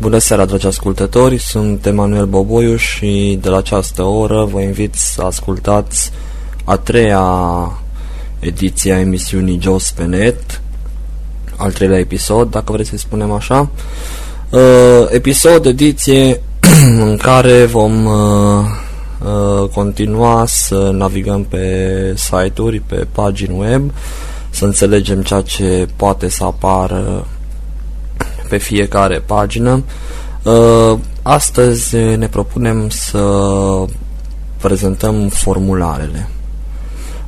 [0.00, 5.22] Bună seara, dragi ascultători, sunt Emanuel Boboiu și de la această oră vă invit să
[5.22, 6.12] ascultați
[6.64, 7.22] a treia
[8.38, 10.60] ediție a emisiunii Jos pe net,
[11.56, 13.68] al treilea episod, dacă vreți să spunem așa.
[14.50, 16.40] Uh, episod, ediție
[17.10, 18.64] în care vom uh,
[19.24, 23.90] uh, continua să navigăm pe site-uri, pe pagini web,
[24.50, 27.26] să înțelegem ceea ce poate să apară
[28.48, 29.84] pe fiecare pagină.
[30.42, 33.20] Uh, astăzi ne propunem să
[34.60, 36.28] prezentăm formularele.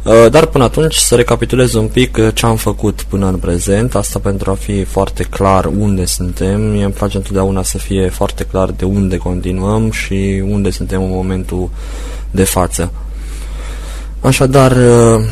[0.02, 4.18] Uh, dar până atunci să recapitulez un pic ce am făcut până în prezent, asta
[4.18, 6.60] pentru a fi foarte clar unde suntem.
[6.60, 11.10] Mie îmi place întotdeauna să fie foarte clar de unde continuăm și unde suntem în
[11.10, 11.70] momentul
[12.30, 12.92] de față.
[14.20, 15.24] Așadar, uh,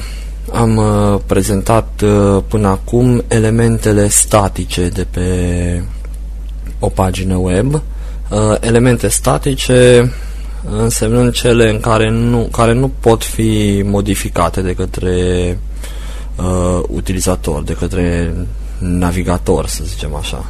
[0.52, 5.82] am uh, prezentat uh, până acum elementele statice de pe
[6.78, 7.74] o pagină web.
[7.74, 7.80] Uh,
[8.60, 10.12] elemente statice
[10.70, 15.58] însemnând cele în care nu, care nu pot fi modificate de către
[16.36, 18.34] uh, utilizator, de către
[18.78, 20.44] navigator, să zicem așa.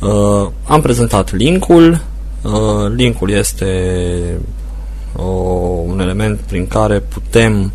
[0.00, 2.00] Uh, am prezentat linkul.
[2.42, 4.40] Uh, linkul este
[5.16, 5.22] o,
[5.86, 7.72] un element prin care putem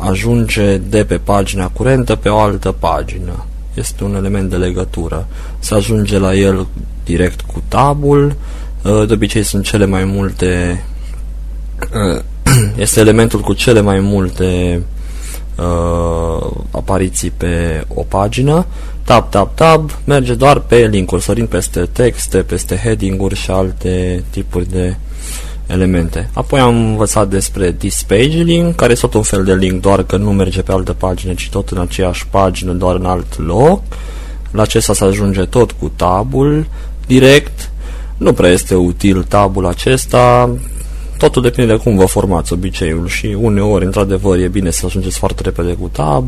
[0.00, 3.44] ajunge de pe pagina curentă pe o altă pagină.
[3.74, 5.26] Este un element de legătură.
[5.58, 6.66] Se ajunge la el
[7.04, 8.34] direct cu tabul.
[8.84, 10.82] Uh, de obicei sunt cele mai multe
[12.14, 12.22] uh,
[12.76, 14.82] este elementul cu cele mai multe
[15.56, 18.66] uh, apariții pe o pagină.
[19.04, 24.70] Tab, tab, tab, merge doar pe linkuri, sărind peste texte, peste heading-uri și alte tipuri
[24.70, 24.96] de
[25.70, 26.30] elemente.
[26.32, 30.02] Apoi am învățat despre this page link, care este tot un fel de link, doar
[30.02, 33.82] că nu merge pe altă pagină, ci tot în aceeași pagină, doar în alt loc.
[34.50, 36.66] La acesta se ajunge tot cu tabul
[37.06, 37.70] direct.
[38.16, 40.50] Nu prea este util tabul acesta,
[41.20, 45.42] totul depinde de cum vă formați obiceiul și uneori, într-adevăr, e bine să ajungeți foarte
[45.42, 46.24] repede cu tab,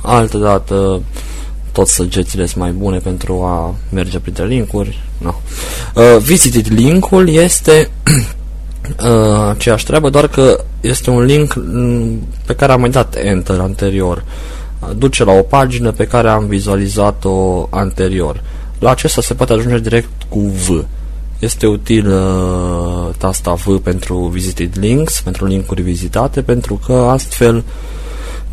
[0.00, 1.02] altă dată
[1.72, 5.02] tot săgețile sunt mai bune pentru a merge printre linkuri.
[5.18, 5.34] No.
[5.94, 7.90] Uh, visited linkul este
[9.04, 13.60] uh, aceeași treabă, doar că este un link mm, pe care am mai dat enter
[13.60, 14.24] anterior.
[14.96, 18.42] Duce la o pagină pe care am vizualizat-o anterior.
[18.78, 20.84] La acesta se poate ajunge direct cu V.
[21.38, 27.62] Este util uh, tasta V pentru visited links, pentru linkuri vizitate, pentru că astfel uh,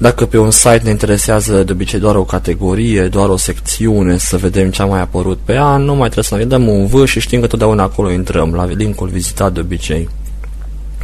[0.02, 4.38] dacă pe un site ne interesează de obicei doar o categorie, doar o secțiune, să
[4.38, 7.06] vedem ce a mai apărut pe an, nu mai trebuie să ne dăm un V
[7.06, 10.10] și știm că totdeauna acolo intrăm, la linkul vizitat de obicei.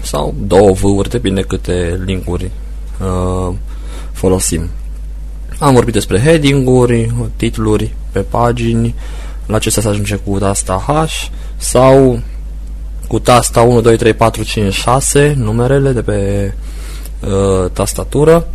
[0.01, 2.51] Sau două V-uri, depinde câte linkuri
[3.01, 3.55] uh,
[4.11, 4.69] folosim.
[5.59, 8.95] Am vorbit despre heading-uri, titluri pe pagini,
[9.45, 12.19] la acestea se ajunge cu tasta H sau
[13.07, 16.53] cu tasta 1, 2, 3, 4, 5, 6, numerele de pe
[17.19, 18.47] uh, tastatură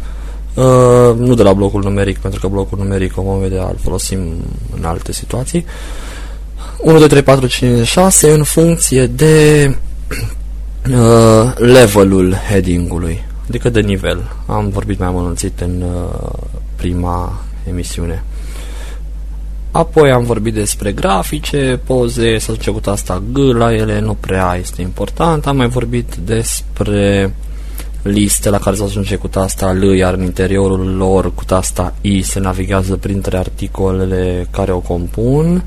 [0.54, 4.18] Uh, nu de la blocul numeric, pentru că blocul numeric o vom vedea, îl folosim
[4.76, 5.64] în alte situații.
[6.78, 9.76] 1, 2, 3, 4, 5, 6 în funcție de
[10.90, 14.32] uh, levelul heading-ului, adică de nivel.
[14.46, 16.32] Am vorbit mai amănunțit în uh,
[16.76, 18.24] prima emisiune.
[19.70, 24.56] Apoi am vorbit despre grafice, poze, să duce cu asta G la ele, nu prea
[24.60, 25.46] este important.
[25.46, 27.34] Am mai vorbit despre
[28.02, 32.22] liste la care se ajunge cu tasta L, iar în interiorul lor cu tasta I
[32.22, 35.64] se navigează printre articolele care o compun.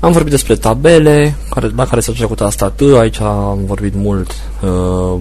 [0.00, 3.94] Am vorbit despre tabele, care, la care se ajunge cu tasta T, aici am vorbit
[3.94, 5.20] mult, uh,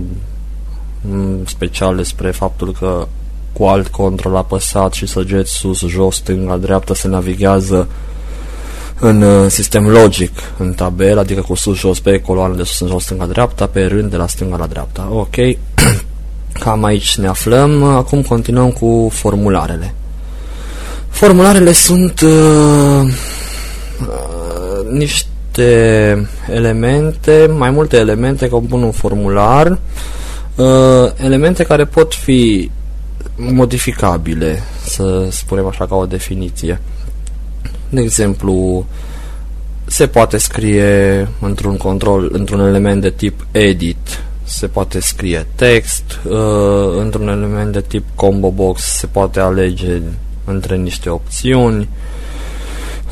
[1.46, 3.08] special despre faptul că
[3.54, 7.88] cu alt control apăsat și săgeți sus, jos, stânga, dreapta se navigează
[9.00, 12.88] în uh, sistem logic, în tabel, adică cu sus, jos, pe coloană de sus, în
[12.88, 15.08] jos, stânga, dreapta, pe rând de la stânga la dreapta.
[15.12, 15.36] Ok,
[16.64, 17.84] cam aici ne aflăm.
[17.84, 19.94] Acum continuăm cu formularele.
[21.10, 23.02] Formularele sunt uh,
[24.02, 29.80] uh, niște elemente, mai multe elemente compun un formular,
[30.56, 32.72] uh, elemente care pot fi
[33.36, 36.82] modificabile, să spunem așa ca o definiție.
[37.90, 38.86] De exemplu,
[39.86, 46.98] se poate scrie într-un control, într-un element de tip edit, se poate scrie text, uh,
[46.98, 50.02] într-un element de tip combo box se poate alege
[50.46, 51.90] între niște opțiuni,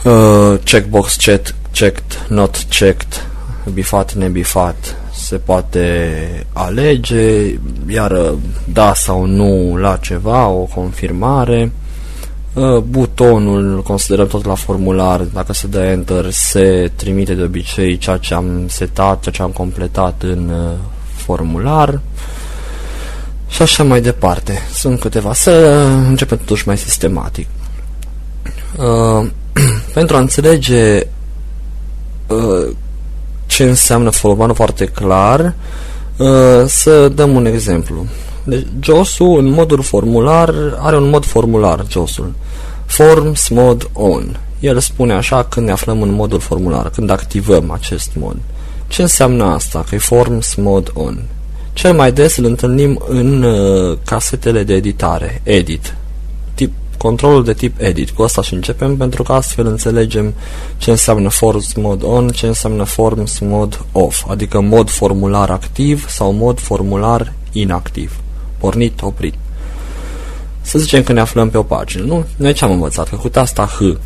[0.03, 3.25] uh, checkbox checked, checked, not checked,
[3.73, 6.19] bifat, nebifat, se poate
[6.53, 8.33] alege, iar
[8.73, 11.86] da sau nu la ceva, o confirmare, Uh,
[12.83, 18.33] butonul, considerăm tot la formular, dacă se dă Enter, se trimite de obicei ceea ce
[18.33, 20.77] am setat, ceea ce am completat în uh,
[21.15, 21.99] formular
[23.47, 24.59] și așa mai departe.
[24.73, 25.33] Sunt câteva.
[25.33, 25.51] Să
[26.07, 27.47] începem totuși mai sistematic.
[28.77, 29.27] Uh,
[29.93, 31.07] pentru a înțelege
[32.27, 32.75] uh,
[33.45, 35.53] ce înseamnă formularul foarte clar,
[36.17, 38.05] uh, să dăm un exemplu.
[38.47, 42.33] Deci, JOS-ul, în modul formular, are un mod formular, JOS-ul.
[42.85, 44.37] Forms mod on.
[44.59, 48.37] El spune așa când ne aflăm în modul formular, când activăm acest mod.
[48.87, 49.85] Ce înseamnă asta?
[49.89, 51.23] Că e forms mod on.
[51.73, 55.95] Cel mai des îl întâlnim în uh, casetele de editare, edit.
[56.53, 58.09] Tip, controlul de tip edit.
[58.09, 60.33] Cu asta și începem pentru că astfel înțelegem
[60.77, 66.31] ce înseamnă forms mod on, ce înseamnă forms mod off, adică mod formular activ sau
[66.31, 68.19] mod formular inactiv.
[68.57, 69.33] Pornit, oprit.
[70.61, 72.25] Să zicem că ne aflăm pe o pagină, nu?
[72.35, 73.09] Noi ce am învățat?
[73.09, 73.97] Că cu tasta H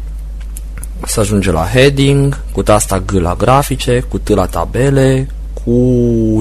[1.05, 5.29] să ajunge la heading, cu tasta G la grafice, cu T la tabele,
[5.63, 5.71] cu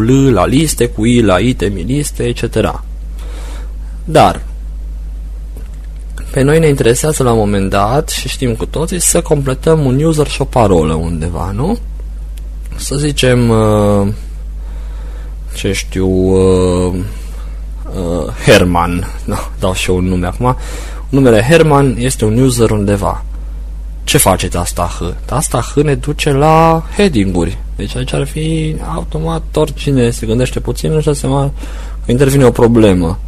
[0.00, 2.82] L la liste, cu I la item, liste, etc.
[4.04, 4.42] Dar,
[6.30, 10.02] pe noi ne interesează la un moment dat, și știm cu toții, să completăm un
[10.02, 11.78] user și o parolă undeva, nu?
[12.76, 14.08] Să zicem, uh,
[15.54, 16.08] ce știu,
[17.94, 20.56] uh, uh, Herman, no, dau și eu un nume acum,
[21.08, 23.24] numele Herman este un user undeva.
[24.04, 25.04] Ce face tasta H?
[25.24, 27.58] Tasta H ne duce la heading-uri.
[27.76, 31.52] Deci aici ar fi automat oricine se gândește puțin, nu seama
[32.04, 33.18] că intervine o problemă.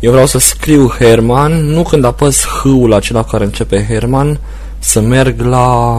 [0.00, 4.40] Eu vreau să scriu Herman, nu când apăs H-ul acela care începe Herman,
[4.78, 5.98] să merg la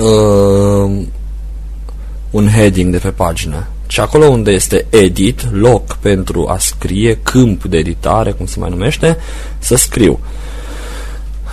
[0.00, 1.06] uh,
[2.30, 3.66] un heading de pe pagină.
[3.86, 8.70] Și acolo unde este edit, loc pentru a scrie, câmp de editare, cum se mai
[8.70, 9.16] numește,
[9.58, 10.20] să scriu.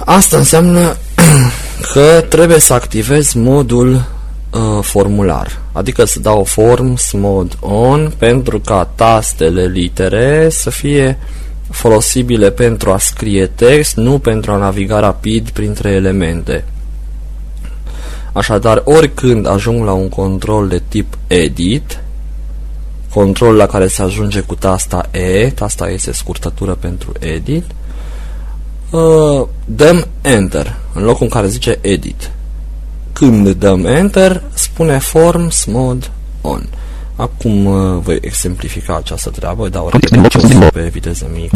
[0.06, 0.96] Asta înseamnă
[1.94, 8.90] că trebuie să activez modul uh, formular, adică să dau forms mod on pentru ca
[8.96, 11.18] tastele litere să fie
[11.70, 16.66] folosibile pentru a scrie text, nu pentru a naviga rapid printre elemente.
[18.34, 22.04] Așadar, oricând ajung la un control de tip edit,
[23.14, 27.66] control la care se ajunge cu tasta E, tasta E este scurtătură pentru edit,
[28.90, 32.32] uh, dăm Enter, în locul în care zice Edit.
[33.14, 36.06] Când dăm Enter, spune Forms Mode
[36.42, 36.68] On.
[37.16, 39.92] Acum uh, voi exemplifica această treabă, dau
[40.74, 41.56] pe viteză mică.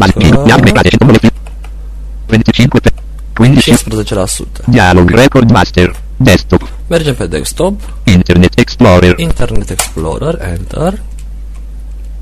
[3.37, 4.65] 15%.
[4.65, 5.95] Dialog Record Master.
[6.17, 6.69] Desktop.
[6.87, 7.81] Mergem pe desktop.
[8.03, 9.19] Internet Explorer.
[9.19, 10.39] Internet Explorer.
[10.41, 11.01] Enter.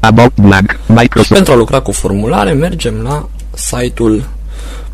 [0.06, 0.80] About Blank.
[0.88, 1.34] Microsoft.
[1.34, 4.24] Pentru a lucra cu formulare, mergem la site-ul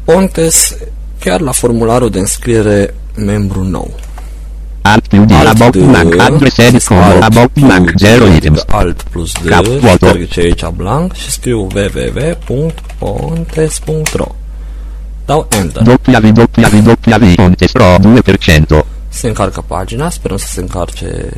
[0.03, 0.75] Pontes,
[1.19, 3.93] chiar la formularul de înscriere membru nou.
[4.81, 5.31] Alt plus D.
[5.31, 6.19] About Blank.
[6.19, 7.03] Adresare combo.
[7.21, 7.91] About Blank.
[7.97, 8.63] 0 items.
[8.67, 10.05] Alt plus D, Cap foto.
[10.07, 11.67] șterg ce e aici blank și scriu
[12.99, 14.25] www.pontes.ro
[15.25, 15.81] Dau Enter.
[15.87, 16.95] www.
[17.35, 18.85] Pontes Pro 2%.
[19.09, 21.29] Se încarcă pagina, sperăm să se încarce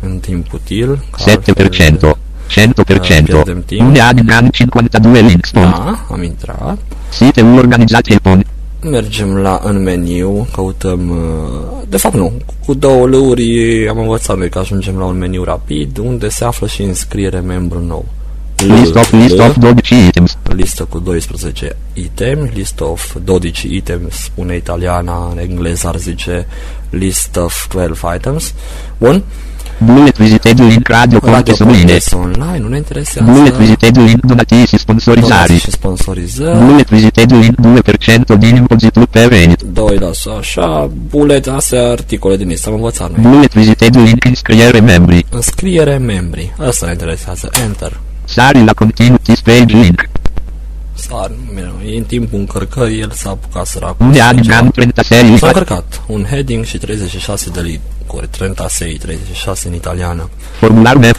[0.00, 0.98] în timp util.
[1.10, 2.18] că 7%.
[2.48, 3.24] 100%.
[3.24, 3.80] Pierdem timp.
[3.80, 5.70] Une admin 52 links font.
[5.70, 6.78] Da, am intrat.
[7.10, 8.46] Site-ul organizației font.
[8.82, 12.32] Mergem la în meniu, căutăm, uh, de fapt nu,
[12.66, 16.66] cu două lăuri am învățat noi că ajungem la un meniu rapid unde se află
[16.66, 18.04] și înscriere membru nou.
[18.66, 20.36] List of list of 12 items.
[20.42, 26.46] listă cu 12 itemi, list of 12 items, spune italiana, în engleză ar zice
[26.90, 28.54] list of 12 items.
[28.98, 29.22] Bun,
[29.78, 31.78] Bullet visited link radio Radio conte subline.
[31.78, 33.32] Pontes online, nu ne interesează.
[33.32, 35.58] Bullet visited link donativi și Donații sponsorizari.
[35.58, 36.58] și sponsorizări.
[36.58, 37.54] Bullet visited link
[38.34, 39.62] 2% din impozitul pe venit.
[39.62, 39.98] 2
[40.38, 43.30] așa, bullet, astea articole din list, am învățat noi.
[43.30, 45.26] Bullet visited link înscriere membri.
[45.30, 48.00] Înscriere membri, asta ne interesează, enter.
[48.24, 50.07] Sari la continuu this page link.
[50.98, 51.30] Sar,
[51.86, 54.06] e în timpul încărcării, el s-a apucat săracul.
[54.06, 54.68] Unde să admin ceva.
[54.72, 55.38] 30 serii.
[55.38, 60.28] S-a încărcat un heading și 36 de linkuri, 36, 36 în italiană.
[60.58, 61.12] Formular meu.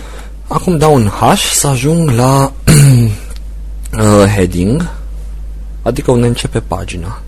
[0.47, 2.51] Acum dau un H să ajung la
[3.93, 4.89] uh, heading,
[5.81, 7.21] adică unde începe pagina.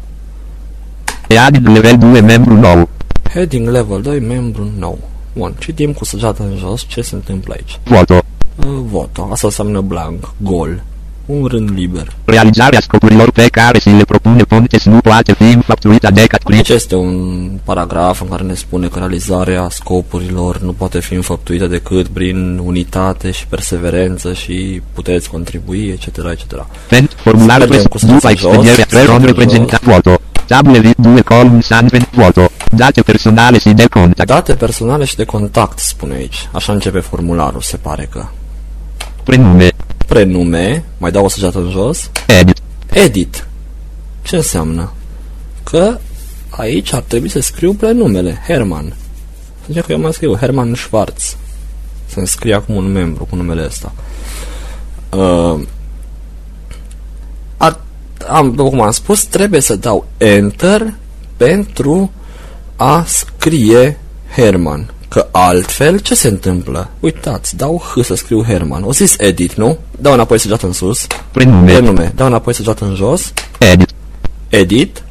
[1.28, 2.90] E admin level 2 membru nou.
[3.34, 5.00] Heading level 2, membru nou.
[5.34, 7.80] Bun, citim cu săgeata în jos ce se întâmplă aici.
[7.84, 8.14] Voto.
[8.14, 10.84] Uh, voto, asta înseamnă blank, gol,
[11.32, 12.08] un rând liber.
[12.26, 16.70] Realizarea scopurilor pe care si le propune Pontes nu poate fi înfăptuită decât prin Aici
[16.70, 22.08] este un paragraf în care ne spune că realizarea scopurilor nu poate fi înfăptuită decât
[22.08, 26.66] prin unitate și perseverență și puteți contribui, etc., etc.
[26.88, 29.26] Pentru formularul Mergem pres- cu sus după în jos, expedierea sus în trei jos.
[29.26, 30.20] reprezenta voto.
[30.46, 32.50] Tabule 2 column Sanven vuoto.
[32.76, 34.30] Date personale si de contact.
[34.30, 36.50] Date personale și de contact, spune aici.
[36.52, 38.26] Așa începe formularul, se pare că.
[39.24, 39.70] Prenume.
[40.08, 42.10] Prenume, mai dau o săgeată în jos.
[42.40, 42.62] Edit.
[42.94, 43.48] Edit.
[44.22, 44.92] Ce înseamnă?
[45.64, 45.98] Că
[46.50, 48.96] aici ar trebui să scriu prenumele, Herman.
[49.68, 51.38] Zice că eu mai scriu Herman Schwarz.
[52.06, 53.94] Să-mi scrie acum un membru cu numele ăsta.
[55.10, 55.60] Uh,
[57.58, 57.80] a,
[58.28, 60.94] am, cum am spus, trebuie să dau Enter
[61.38, 62.12] pentru
[62.76, 63.98] a scrie
[64.36, 64.94] Herman.
[65.12, 66.90] Că altfel, ce se întâmplă?
[67.00, 68.84] Uitați, dau H să scriu Herman.
[68.84, 69.78] O zis edit, nu?
[70.00, 71.08] Dau înapoi săgeată în sus.
[71.32, 71.72] Prenume.
[71.72, 72.12] Prenume.
[72.16, 73.34] Dau înapoi săgeată în jos.
[73.60, 73.90] Edit.
[74.50, 75.04] Edit.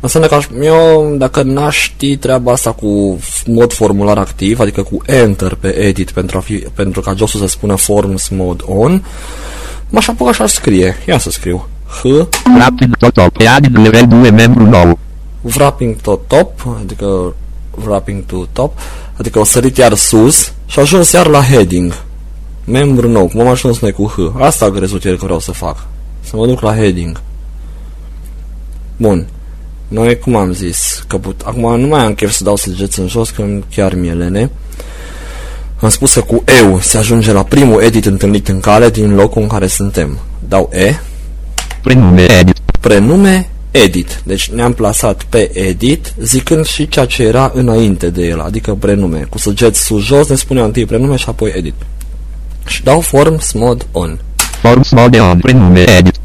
[0.00, 5.02] Înseamnă că aș, eu, dacă n-aș ști treaba asta cu mod formular activ, adică cu
[5.06, 9.04] Enter pe Edit pentru, a fi, pentru ca josul să spună Forms Mode On,
[9.88, 10.96] m-aș apuca și aș scrie.
[11.06, 11.68] Ia să scriu.
[11.86, 12.02] H,
[12.58, 13.36] Rapid tot top.
[13.56, 14.98] Edit level 2 membru nou.
[15.56, 17.34] wrapping to top, adică
[17.84, 18.78] wrapping to top,
[19.16, 22.02] adică o sărit iar sus și ajuns iar la heading.
[22.64, 24.42] Membru nou, cum am ajuns noi cu H.
[24.42, 25.86] Asta a crezut el că vreau să fac.
[26.20, 27.20] Să mă duc la heading.
[28.96, 29.26] Bun.
[29.88, 31.40] Noi, cum am zis, că put...
[31.44, 33.44] acum nu mai am chef să dau săgeți în jos, că
[33.74, 34.50] chiar mi-e lene.
[35.80, 39.42] Am spus că cu EU se ajunge la primul edit întâlnit în cale din locul
[39.42, 40.18] în care suntem.
[40.48, 40.94] Dau E,
[41.82, 42.22] Prenume.
[42.38, 42.58] Edit.
[42.80, 43.48] prenume,
[43.82, 44.22] edit.
[44.24, 49.26] Deci ne-am plasat pe edit, zicând și ceea ce era înainte de el, adică prenume.
[49.30, 51.74] Cu săgeți sus-jos ne spunea întâi prenume și apoi edit.
[52.66, 54.18] Și dau forms mod on.
[54.60, 55.38] Forms mode on.
[55.38, 55.80] Prenume.
[55.80, 56.18] Edit.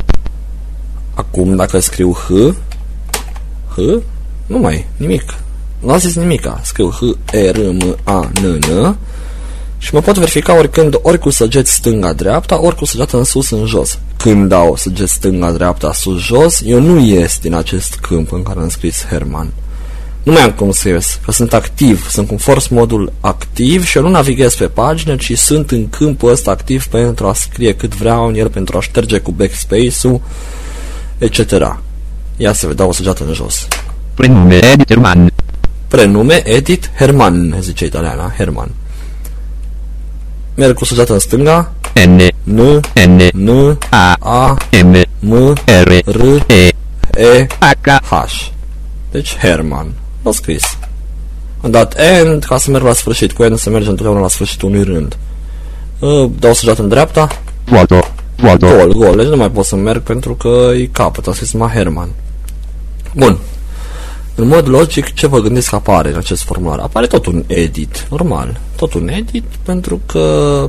[1.13, 2.29] Acum, dacă scriu H,
[3.67, 3.77] H,
[4.45, 5.35] nu mai, nimic.
[5.79, 6.61] Nu a zis nimica.
[6.63, 6.99] Scriu H,
[7.31, 8.97] E, R, M, A, N, N
[9.81, 13.65] și mă pot verifica oricând, ori cu săgeți stânga-dreapta, ori cu săgeată în sus, în
[13.65, 14.00] jos.
[14.17, 19.05] Când dau săgeți stânga-dreapta, sus-jos, eu nu ies din acest câmp în care am scris
[19.05, 19.53] Herman.
[20.24, 23.98] Nu mai am cum să ies, că sunt activ, sunt cu force modul activ și
[23.98, 27.95] eu nu navighez pe pagină, ci sunt în câmpul ăsta activ pentru a scrie cât
[27.95, 30.21] vreau în el, pentru a șterge cu backspace-ul,
[31.17, 31.39] etc.
[32.38, 33.67] Ia să dau o săgeată în jos.
[34.13, 34.55] Prenume.
[34.55, 35.31] Edit Herman.
[35.88, 38.71] Prenume, edit, Herman, zice italiana, Herman.
[40.59, 41.71] Merg cu săgeată în stânga,
[42.07, 42.21] N.
[42.43, 43.21] N, N.
[43.33, 44.15] N, A.
[44.19, 44.95] A, M.
[45.19, 45.89] M, R.
[46.05, 46.67] R, E.
[47.21, 47.89] E, H.
[48.09, 48.51] H.
[49.11, 49.93] Deci Herman.
[50.23, 50.77] L-a scris.
[51.61, 53.31] Am dat end ca să merg la sfârșit.
[53.31, 55.17] Cu end se merge întotdeauna la sfârșitul unui rând.
[55.99, 57.27] Uh, Dau săgeată în dreapta.
[57.65, 57.99] Vuoto.
[58.35, 58.67] Vuoto.
[58.67, 59.15] Gol, gol.
[59.15, 61.27] Deci nu mai pot să merg pentru că e capăt.
[61.27, 62.09] A scris numai Herman.
[63.15, 63.37] Bun.
[64.39, 66.79] În mod logic, ce vă gândiți că apare în acest formular?
[66.79, 68.60] Apare tot un edit, normal.
[68.75, 70.65] Tot un edit, pentru că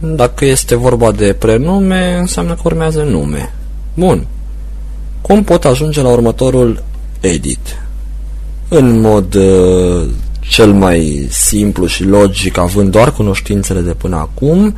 [0.00, 3.54] dacă este vorba de prenume, înseamnă că urmează nume.
[3.94, 4.26] Bun.
[5.20, 6.82] Cum pot ajunge la următorul
[7.20, 7.82] edit?
[8.68, 10.08] În mod uh,
[10.40, 14.74] cel mai simplu și logic, având doar cunoștințele de până acum,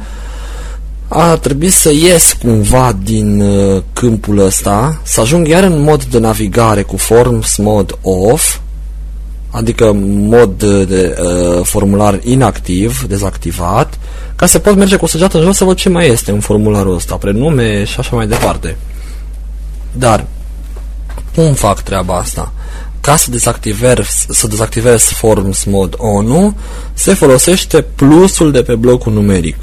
[1.13, 6.19] a trebuit să ies cumva din uh, câmpul ăsta, să ajung iar în mod de
[6.19, 8.59] navigare cu forms mod off,
[9.51, 13.99] adică mod de, de uh, formular inactiv, dezactivat,
[14.37, 16.95] ca să pot merge cu săgeată în jos să văd ce mai este în formularul
[16.95, 18.77] ăsta, prenume și așa mai departe.
[19.93, 20.27] Dar,
[21.35, 22.53] cum fac treaba asta?
[23.01, 26.57] Ca să dezactivez, să dezactivez forms mod ONU,
[26.93, 29.57] se folosește plusul de pe blocul numeric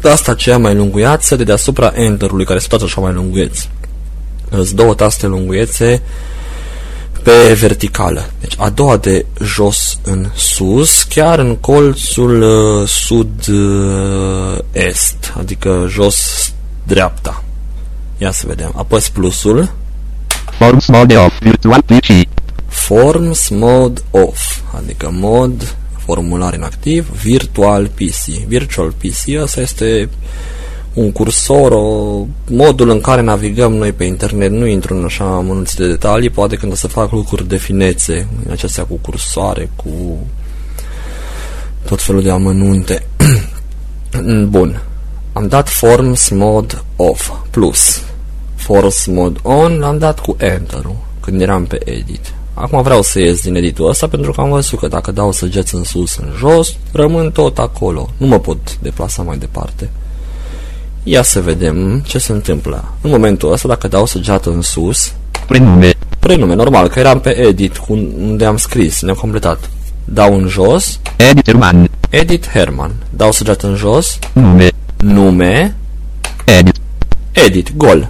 [0.00, 3.70] tasta aceea mai lunguiață de deasupra Enter-ului, care sunt tot așa mai lunguieți.
[4.50, 6.02] Sunt două taste lunguiețe
[7.22, 8.30] pe verticală.
[8.40, 14.12] Deci a doua de jos în sus, chiar în colțul uh, sud-est,
[15.38, 16.52] adică jos
[16.82, 17.44] dreapta.
[18.18, 18.72] Ia să vedem.
[18.76, 19.72] Apăs plusul.
[20.58, 21.38] Forms mode off.
[21.40, 22.06] Virtual PC.
[22.66, 28.46] Forms mode off, adică mod formular inactiv, virtual PC.
[28.46, 30.08] Virtual PC, asta este
[30.94, 35.76] un cursor, o, modul în care navigăm noi pe internet, nu intru în așa mănunți
[35.76, 40.18] de detalii, poate când o să fac lucruri de finețe, în acestea cu cursoare, cu
[41.86, 43.06] tot felul de amănunte.
[44.48, 44.82] Bun.
[45.32, 48.02] Am dat Forms Mode Off plus
[48.54, 52.34] Forms Mode On, l-am dat cu Enter-ul când eram pe Edit.
[52.62, 55.74] Acum vreau să ies din editul ăsta pentru că am văzut că dacă dau săgeți
[55.74, 58.08] în sus, în jos, rămân tot acolo.
[58.16, 59.90] Nu mă pot deplasa mai departe.
[61.02, 62.84] Ia să vedem ce se întâmplă.
[63.00, 65.12] În momentul ăsta, dacă dau săgeată în sus,
[65.46, 65.92] Prenume.
[66.18, 69.70] prenume, normal, că eram pe edit, cu unde am scris, ne-am completat.
[70.04, 71.90] Dau în jos, Edit Herman.
[72.10, 72.92] edit Herman.
[73.10, 74.68] Dau săgeată în jos, Nume.
[74.96, 75.76] nume,
[76.44, 76.74] Edit.
[77.32, 78.08] edit, gol.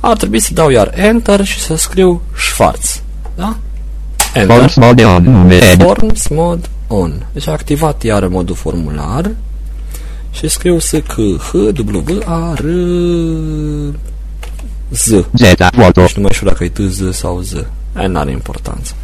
[0.00, 3.01] ar trebui să dau iar Enter și să scriu Schwarz.
[3.34, 3.56] Da?
[4.34, 4.56] Enter.
[4.56, 5.22] Forms mode on.
[5.22, 5.82] Nume edit.
[5.82, 7.26] Forms mod on.
[7.32, 9.30] Deci a activat iar modul formular
[10.30, 12.64] și scriu S, C, H, W, A, R,
[14.90, 15.06] Z.
[15.32, 15.54] Z.
[15.74, 16.00] Voto.
[16.00, 17.52] Deci nu mai știu dacă e T, Z sau Z.
[17.92, 18.94] Aia n-are importanță.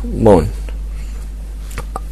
[0.00, 0.46] Bun.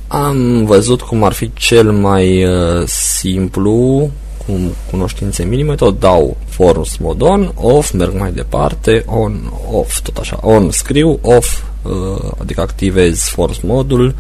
[0.09, 4.11] Am văzut cum ar fi cel mai uh, simplu,
[4.47, 4.53] cu
[4.91, 10.39] cunoștințe minime, tot dau forms mod on, off, merg mai departe, on, off, tot așa.
[10.43, 14.15] On scriu, off, uh, adică activez forms modul,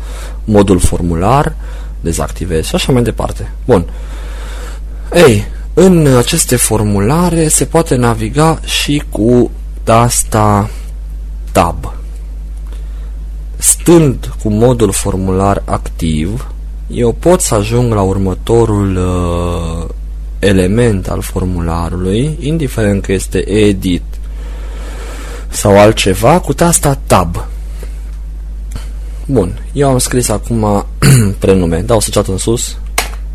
[0.44, 1.56] modul formular,
[2.00, 3.52] dezactivez și așa mai departe.
[3.64, 3.90] Bun.
[5.14, 9.50] Ei, în aceste formulare se poate naviga și cu
[9.82, 10.70] tasta
[11.52, 11.92] Tab.
[13.56, 16.50] Stând cu modul formular activ,
[16.86, 19.94] eu pot să ajung la următorul uh,
[20.38, 24.02] element al formularului, indiferent că este edit
[25.48, 27.46] sau altceva, cu tasta Tab.
[29.26, 30.86] Bun, eu am scris acum
[31.38, 32.76] prenume, dau săgeată în sus,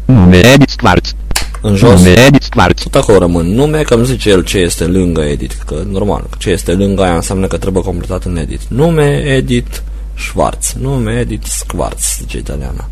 [0.05, 1.15] Nume edit Schwarz.
[1.61, 2.83] în jos, Nume edit Schwarz.
[2.83, 6.49] tot acolo rămân nume, că îmi zice el ce este lângă edit, că normal, ce
[6.49, 8.61] este lângă aia înseamnă că trebuie completat în edit.
[8.67, 9.83] Nume, edit,
[10.17, 10.73] Schwarz.
[10.79, 12.89] Nume, edit, Schwarz, zice italiana.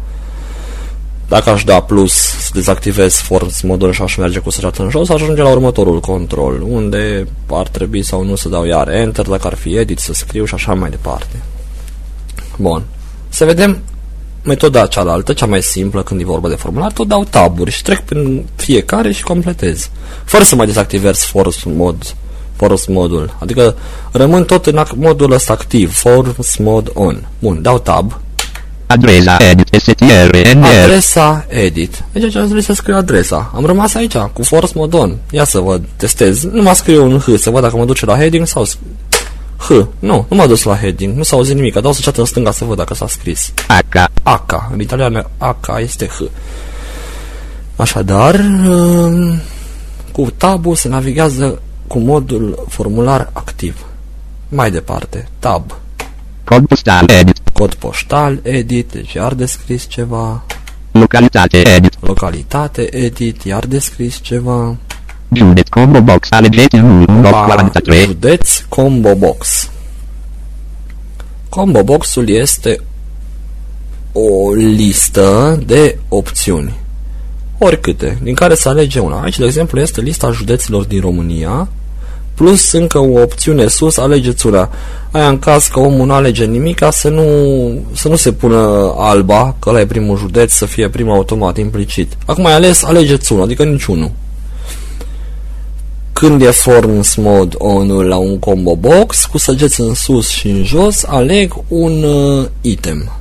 [1.30, 5.10] Dacă aș da plus să dezactivez force modul și aș merge cu săgeată în jos,
[5.10, 9.54] ajunge la următorul control, unde ar trebui sau nu să dau iar Enter, dacă ar
[9.56, 11.44] fi edit, să scriu și așa mai departe.
[12.58, 12.84] Bun.
[13.30, 13.80] Să vedem
[14.44, 18.00] metoda cealaltă, cea mai simplă când e vorba de formular, tot dau taburi și trec
[18.00, 19.90] prin fiecare și completez.
[20.24, 22.16] Fără să mai dezactivez force mod,
[22.56, 23.36] force modul.
[23.40, 23.76] Adică
[24.12, 27.28] rămân tot în ac- modul ăsta activ, force mod on.
[27.40, 28.20] Bun, dau tab,
[28.92, 30.64] Adresa edit STRNR.
[30.84, 32.04] adresa edit.
[32.12, 33.52] Deci aici aș trebui să scriu adresa.
[33.56, 35.16] Am rămas aici, cu force mod on.
[35.32, 36.44] Ia să văd, testez.
[36.44, 38.64] Nu mă scriu un H, să văd dacă mă duce la heading sau...
[38.64, 38.78] s-
[39.58, 39.70] H.
[40.00, 41.16] Nu, nu m-a dus la heading.
[41.18, 41.74] Nu s-a auzit nimic.
[41.80, 43.52] Dau să în stânga să văd dacă s-a scris.
[43.68, 44.06] H.
[44.24, 44.70] AK.
[44.74, 46.22] În italiană AK este H.
[47.76, 48.36] Așadar,
[48.68, 49.40] um,
[50.12, 53.86] cu tabul se navigează cu modul formular activ.
[54.50, 55.72] Mai departe, tab,
[56.50, 57.38] Cod postal edit.
[57.54, 60.44] cod poștal, edit, deci iar descris ceva,
[60.92, 61.94] Localitate edit.
[62.00, 64.76] localitate, edit, iar descris ceva,
[65.34, 68.04] Județ combo box alegeți 1 Pa, 43.
[68.04, 69.70] județ, combo box.
[71.50, 72.80] Combo boxul este
[74.12, 76.74] o listă de opțiuni,
[77.58, 79.22] oricâte, din care să alege una.
[79.22, 81.68] Aici, de exemplu, este lista judeților din România,
[82.40, 84.70] plus încă o opțiune sus, alegeți una.
[85.12, 87.24] Aia în caz că omul nu alege nimica, să nu,
[87.94, 92.18] să nu se pună alba, că ăla e primul județ, să fie primul automat, implicit.
[92.26, 94.12] Acum ai ales, alegeți unul, adică niciunul.
[96.14, 100.64] Când e Forms Mode on la un combo box, cu săgeți în sus și în
[100.64, 103.12] jos, aleg un uh, item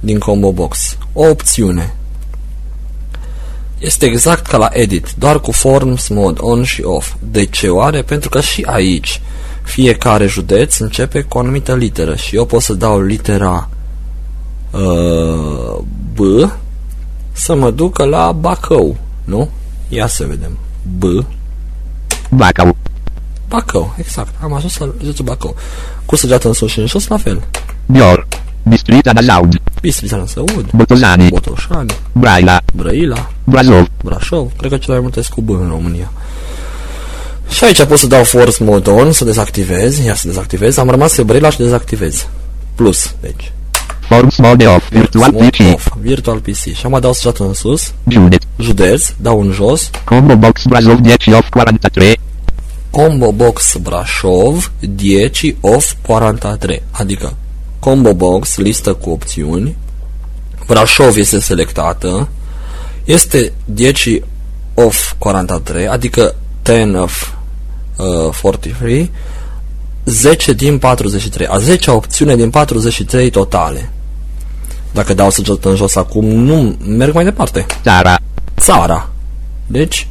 [0.00, 1.94] din combo box, o opțiune.
[3.84, 7.14] Este exact ca la edit, doar cu Forms Mode on și off.
[7.18, 8.02] De ce oare?
[8.02, 9.20] Pentru că și aici
[9.62, 13.68] fiecare județ începe cu o anumită literă și eu pot să dau litera
[14.70, 15.78] uh,
[16.14, 16.18] B
[17.32, 19.48] să mă ducă la Bacău, nu?
[19.88, 20.58] Ia să vedem.
[20.98, 21.04] B
[22.30, 22.76] Bacău.
[23.48, 24.34] Bacău, exact.
[24.42, 25.54] Am ajuns la județul Bacău.
[26.06, 27.42] Cu săgeată în sus și în jos, la fel.
[27.86, 28.26] Bior.
[28.64, 29.60] Distrita da Laud.
[29.80, 31.28] Bistrița în Săud, Botozani.
[31.28, 32.60] Botoșani, Braila.
[32.74, 33.86] Brăila, Brazov.
[34.04, 36.12] Brașov, cred că cele mai multe sunt cu B în România.
[37.50, 41.14] Și aici pot să dau force mode on, să dezactivez, ia să dezactivez, am rămas
[41.14, 42.26] pe Brăila și dezactivez.
[42.74, 43.52] Plus, deci.
[44.00, 44.88] Forms mode off.
[44.90, 45.74] Virtual Mode PC.
[45.74, 46.56] off, virtual PC.
[46.74, 48.42] Și am dau săgeată în sus, Județ.
[48.58, 52.18] județ, dau în jos, Combo box Brazov 10 off 43.
[52.90, 57.36] combo box Brașov 10 off 43 adică
[57.84, 59.76] combo box listă cu opțiuni
[60.66, 62.28] Brașov este selectată
[63.04, 64.22] este 10
[64.74, 67.32] off 43 adică 10 of
[67.96, 69.10] uh, 43
[70.04, 73.90] 10 din 43 a 10 opțiune din 43 totale
[74.92, 78.18] dacă dau săgeată în jos acum nu merg mai departe Țara.
[78.60, 79.08] țara.
[79.66, 80.08] Deci,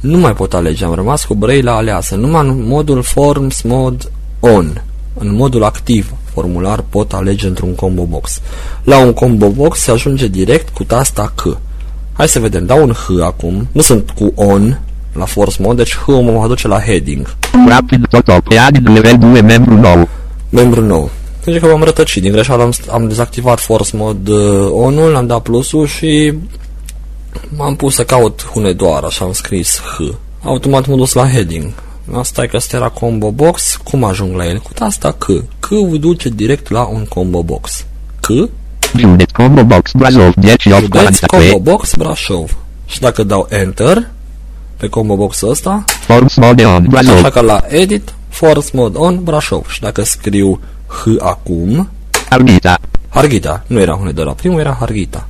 [0.00, 2.14] nu mai pot alege, am rămas cu Braille aleasă.
[2.14, 4.10] Numai în modul Forms Mod
[4.40, 4.82] On.
[5.14, 8.40] În modul activ, formular, pot alege într-un combo box.
[8.84, 11.58] La un combo box se ajunge direct cu tasta C.
[12.12, 13.68] Hai să vedem, dau un H acum.
[13.72, 14.78] Nu sunt cu On
[15.12, 17.34] la Force Mode, deci H mă va duce la Heading.
[17.68, 18.52] Rapid Totop.
[18.52, 20.08] E adin level 2 membru nou.
[20.48, 21.10] Membru nou.
[21.44, 22.22] Deci că m-am rătăcit.
[22.22, 26.34] Din greșeală am, am dezactivat Force Mode uh, On-ul, am dat plusul și
[27.56, 30.02] m-am pus să caut Hunedoara și am scris H.
[30.42, 31.72] Automat m-am dus la heading.
[32.12, 33.78] Asta e că asta era combo box.
[33.84, 34.58] Cum ajung la el?
[34.58, 35.24] Cu asta C.
[35.58, 37.84] C duce direct la un combo box.
[38.20, 38.26] C.
[38.96, 42.56] Județ Combo Box Brașov 10 8 Județ 43 combo box Brașov.
[42.86, 44.10] Și dacă dau enter
[44.76, 49.22] pe combo box ăsta, Forms Mode On așa Brașov că la edit, force mode on
[49.22, 49.66] Brașov.
[49.68, 51.88] Și dacă scriu H acum,
[52.28, 55.26] Arghita Harghita, nu era unde de la primul, era Harghita.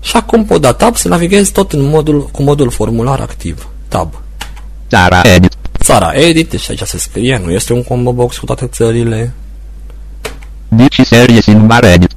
[0.00, 3.68] Și acum pot da tab să navighez tot în modul, cu modul formular activ.
[3.88, 4.22] Tab.
[4.90, 8.66] Țara Edit Țara edit, deci aici se scrie, nu este un combo box cu toate
[8.66, 9.32] țările.
[10.68, 12.10] Dici serie și număr Edit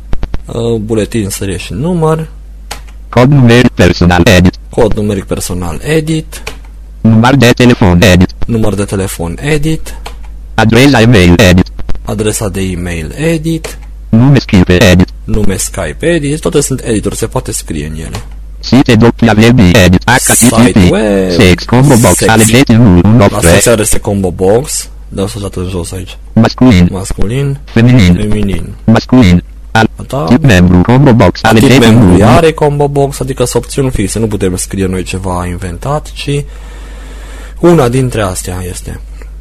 [0.45, 2.27] Uh, buletin, serie și număr.
[3.09, 6.43] Cod numeric personal Edit Cod numeric personal edit.
[7.01, 9.95] Număr de telefon Edit Număr de telefon edit.
[10.53, 11.71] Adresa e-mail Edit
[12.05, 13.77] Adresa de e-mail edit.
[14.09, 16.39] Nume Skype Edit Nume Skype edit.
[16.39, 18.23] Toate sunt editor, se poate scrie în ele.
[18.63, 22.32] Site WWB Edit Site HTTP web, Sex Combo Box sex.
[22.32, 24.89] Alegeți 1 1 8 Asta se are este combo box.
[25.10, 26.17] Dau să în jos aici.
[26.34, 26.88] Masculin.
[26.91, 28.15] Masculin, Feminin.
[28.15, 28.73] Feminin.
[28.84, 29.43] Masculin.
[29.71, 30.23] Al Da.
[30.23, 34.19] Tip membru Combo Box Tip Alegeți membru 1 are combo box, adică sunt opțiuni fixe,
[34.19, 36.43] nu putem scrie noi ceva inventat, ci
[37.60, 38.99] una dintre astea este.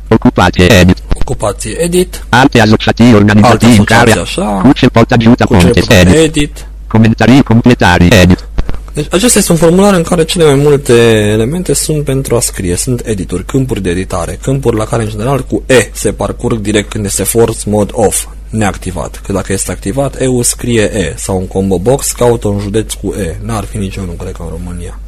[0.08, 5.10] Ocupație Edit ocupație edit, Alte asociații alte organizații în care asociații așa, Cu ce pot
[5.10, 6.66] ajuta cu ce contes Edit edit.
[6.86, 8.44] Comentarii completare Edit
[8.94, 10.92] Deci acesta este un formular în care cele mai multe
[11.32, 15.40] elemente sunt pentru a scrie, sunt edituri, câmpuri de editare, câmpuri la care în general
[15.40, 19.20] cu E se parcurg direct când este force mode off, neactivat.
[19.26, 23.14] Că dacă este activat, E-ul scrie E sau un combo box caută un județ cu
[23.18, 23.36] E.
[23.44, 24.98] N-ar fi niciunul, cred că în România.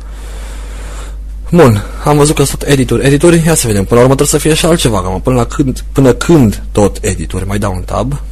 [1.50, 3.06] Bun, am văzut că sunt edituri.
[3.06, 5.36] Edituri, ia să vedem, până la urmă trebuie să fie și altceva, că mă, până,
[5.36, 7.46] la când, până când tot edituri.
[7.46, 8.22] Mai dau un tab,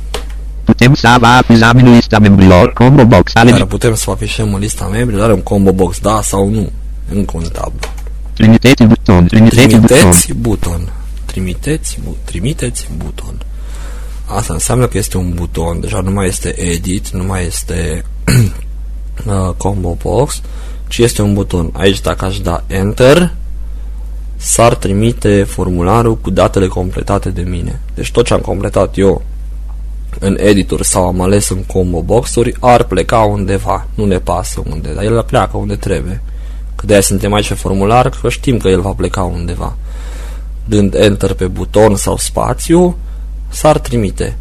[0.72, 5.24] Putem să avem lista membrilor Combo Box care Alegeți putem să afișăm în lista membrilor,
[5.24, 6.70] are un combo box, da sau nu.
[7.14, 7.72] Încă un tab.
[8.32, 10.92] Trimiteți buton Trimiteți buton Trimiteți buton.
[11.24, 13.34] Trimiteți, bu- trimiteți buton.
[14.26, 18.04] Asta înseamnă că este un buton, deja nu mai este edit, nu mai este
[19.26, 20.40] uh, combo box,
[20.88, 21.70] ci este un buton.
[21.72, 23.34] Aici dacă aș da enter,
[24.36, 27.80] s-ar trimite formularul cu datele completate de mine.
[27.94, 29.22] Deci tot ce am completat eu
[30.18, 34.92] în editor sau am ales în combo boxuri ar pleca undeva, nu ne pasă unde,
[34.94, 36.22] dar el pleacă unde trebuie.
[36.76, 39.76] Că de aia suntem aici pe formular, că știm că el va pleca undeva.
[40.64, 42.96] Dând enter pe buton sau spațiu,
[43.48, 44.36] s-ar trimite.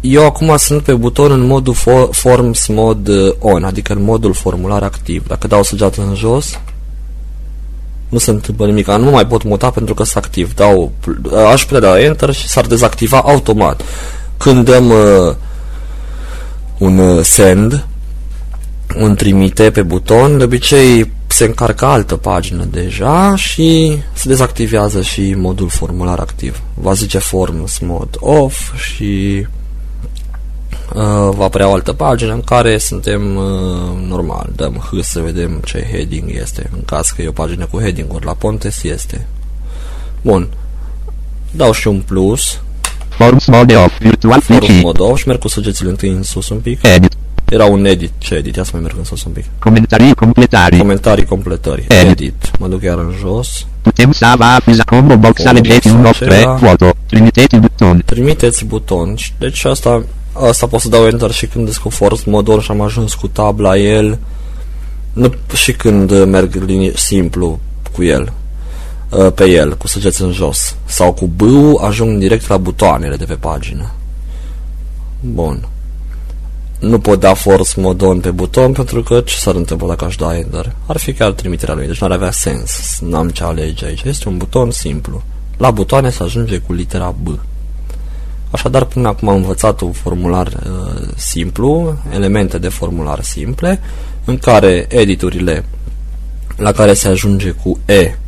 [0.00, 4.32] Eu acum sunt pe buton în modul fo- Forms mod uh, on, adică în modul
[4.32, 5.26] formular activ.
[5.26, 6.58] Dacă dau săgeată în jos,
[8.08, 8.86] nu se întâmplă nimic.
[8.86, 10.54] Nu mai pot muta pentru că sunt activ.
[10.54, 10.92] Dau,
[11.52, 13.82] aș putea da enter și s-ar dezactiva automat.
[14.42, 15.34] Când dăm uh,
[16.78, 17.86] un uh, send,
[18.96, 25.34] un trimite pe buton, de obicei se încarcă altă pagină deja și se dezactivează și
[25.34, 26.62] modul formular activ.
[26.74, 29.46] Va zice forms mod off și
[30.94, 34.50] uh, va apărea o altă pagină în care suntem uh, normal.
[34.56, 36.70] Dăm H să vedem ce heading este.
[36.72, 39.26] În caz că e o pagină cu heading-uri la Pontes este.
[40.22, 40.48] Bun.
[41.50, 42.60] Dau și un plus.
[43.22, 46.48] Forms Mode Off Virtual Forms Flicky mod off și merg cu săgețile întâi în sus
[46.48, 46.86] un pic.
[46.86, 47.12] Edit
[47.48, 48.10] Era un edit.
[48.18, 48.56] Ce edit?
[48.56, 49.44] Ia să mai merg în sus un pic.
[49.58, 51.86] Comentarii completare Comentarii, completări.
[51.88, 52.10] Edit.
[52.10, 52.50] Edit.
[52.58, 53.66] Mă duc iar în jos.
[53.82, 56.56] Putem să avem Combo Box Combo Alegeți box 1 8 3 acela.
[56.56, 59.14] Foto Trimiteți buton Trimiteți buton.
[59.16, 60.04] Și- Deci asta,
[60.50, 63.14] asta pot să dau enter și când sunt cu force mode on și am ajuns
[63.14, 64.18] cu tab la el.
[65.12, 67.60] Nu, și când uh, merg linie, simplu
[67.92, 68.32] cu el.
[69.12, 70.76] Uh, Pe el, cu săgeți în jos.
[70.84, 71.40] Sau cu B
[71.80, 73.90] ajung direct la butoanele de pe pagină.
[75.20, 75.66] Bun.
[76.78, 80.16] Nu pot da force mode on pe buton pentru că ce s-ar întâmpla dacă aș
[80.16, 80.72] da enter?
[80.86, 82.98] Ar fi chiar trimiterea lui, deci n-ar avea sens.
[83.00, 84.02] N-am ce alege aici.
[84.02, 85.22] Este un buton simplu.
[85.56, 87.38] La butoane se ajunge cu litera B.
[88.50, 93.80] Așadar, până acum am învățat un formular uh, simplu, elemente de formular simple,
[94.24, 95.64] în care editurile
[96.56, 98.21] la care se ajunge cu E uh,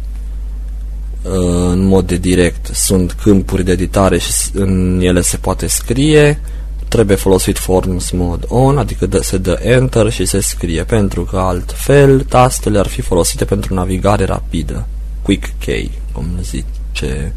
[1.28, 2.66] în mod de direct.
[2.74, 6.40] Sunt câmpuri de editare și s- în ele se poate scrie,
[6.88, 11.36] trebuie folosit forms mode on, adică dă, se dă enter și se scrie, pentru că
[11.38, 14.86] altfel tastele ar fi folosite pentru navigare rapidă,
[15.22, 17.32] quick key, cum zice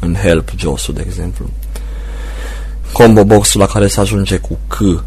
[0.00, 1.50] în help josul, de exemplu.
[2.92, 4.78] Combo boxul la care se ajunge cu C.
[4.80, 5.00] uh,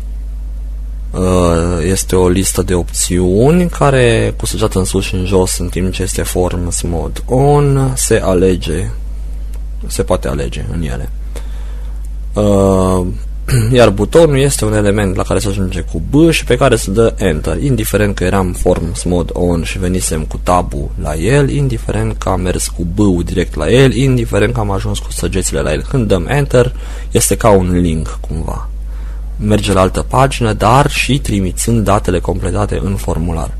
[1.83, 5.93] este o listă de opțiuni care cu săgeată în sus și în jos în timp
[5.93, 8.89] ce este forms mode on se alege
[9.87, 11.11] se poate alege în ele
[12.33, 13.07] uh,
[13.77, 16.91] Iar butonul este un element la care se ajunge cu B și pe care se
[16.91, 22.17] dă Enter, indiferent că eram Forms Mode On și venisem cu tabul la el, indiferent
[22.17, 25.71] că am mers cu B direct la el, indiferent că am ajuns cu săgețile la
[25.71, 25.81] el.
[25.89, 26.75] Când dăm Enter,
[27.11, 28.69] este ca un link cumva.
[29.39, 33.53] Merge la altă pagină, dar și trimițând datele completate în formular.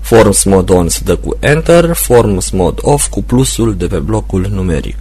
[0.00, 4.46] Forms Mode On se dă cu Enter, Forms Mode Off cu plusul de pe blocul
[4.50, 4.98] numeric.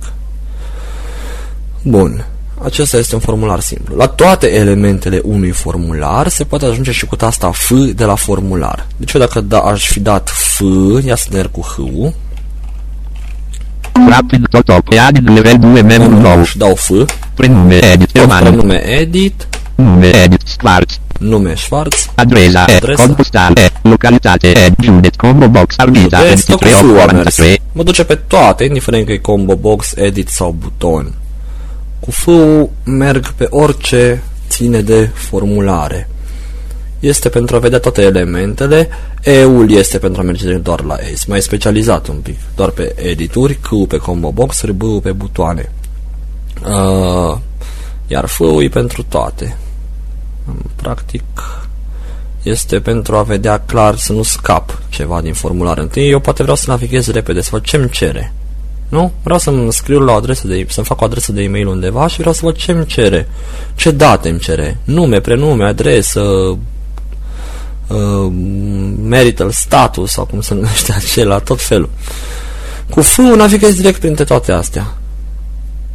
[1.84, 2.26] Bun.
[2.64, 3.96] Acesta este un formular simplu.
[3.96, 8.88] La toate elementele unui formular se poate ajunge și cu tasta F de la formular.
[8.98, 10.62] Deci eu dacă da, aș fi dat F,
[11.04, 11.62] ia să ne cu
[13.94, 14.10] H-ul.
[14.10, 16.44] Rapid Totop, din level 2 membru nou.
[16.44, 16.90] Și dau F.
[17.34, 19.48] Prenume edit, Tot prenume edit.
[19.76, 21.00] Nume edit, Schwarz.
[21.20, 22.10] Nume Schwarz.
[22.16, 23.04] Adresa, Adresa.
[23.04, 27.36] compostare, localitate, ed, Judet, combo box, Alvita, Vezi, tot cu 23, F-ul am mers.
[27.36, 27.62] 43.
[27.72, 31.14] Mă duce pe toate, indiferent că e combo box, edit sau buton.
[32.00, 32.28] Cu f
[32.84, 36.10] merg pe orice ține de formulare.
[37.02, 38.90] Este pentru a vedea toate elementele,
[39.24, 43.54] E-ul este pentru a merge doar la E, mai specializat un pic, doar pe edituri,
[43.54, 45.72] C pe combo box, B pe butoane.
[46.66, 47.38] Uh,
[48.08, 49.58] iar f e pentru toate.
[50.76, 51.24] Practic,
[52.44, 55.78] este pentru a vedea clar să nu scap ceva din formular.
[55.78, 58.34] Întâi eu poate vreau să navighez repede, să văd ce-mi cere.
[58.90, 59.12] Nu?
[59.24, 62.18] Vreau să-mi scriu la o adresă de să-mi fac o adresă de e-mail undeva și
[62.18, 63.28] vreau să văd ce-mi cere.
[63.76, 64.78] Ce date îmi cere.
[64.84, 66.22] Nume, prenume, adresă,
[67.94, 68.32] uh,
[69.04, 71.90] marital status sau cum se numește acela, tot felul.
[72.90, 74.94] Cu F navighez direct printre toate astea.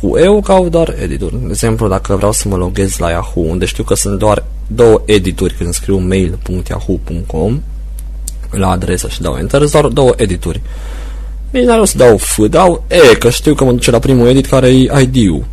[0.00, 1.36] Cu EU caut doar edituri.
[1.40, 5.02] De exemplu, dacă vreau să mă loghez la Yahoo, unde știu că sunt doar două
[5.04, 7.62] edituri când scriu mail.yahoo.com
[8.50, 10.60] la adresă și dau Enter, doar două edituri.
[11.50, 14.26] Nici n-are o să dau F, dau E, că știu că mă duce la primul
[14.26, 15.44] edit care e ID-ul.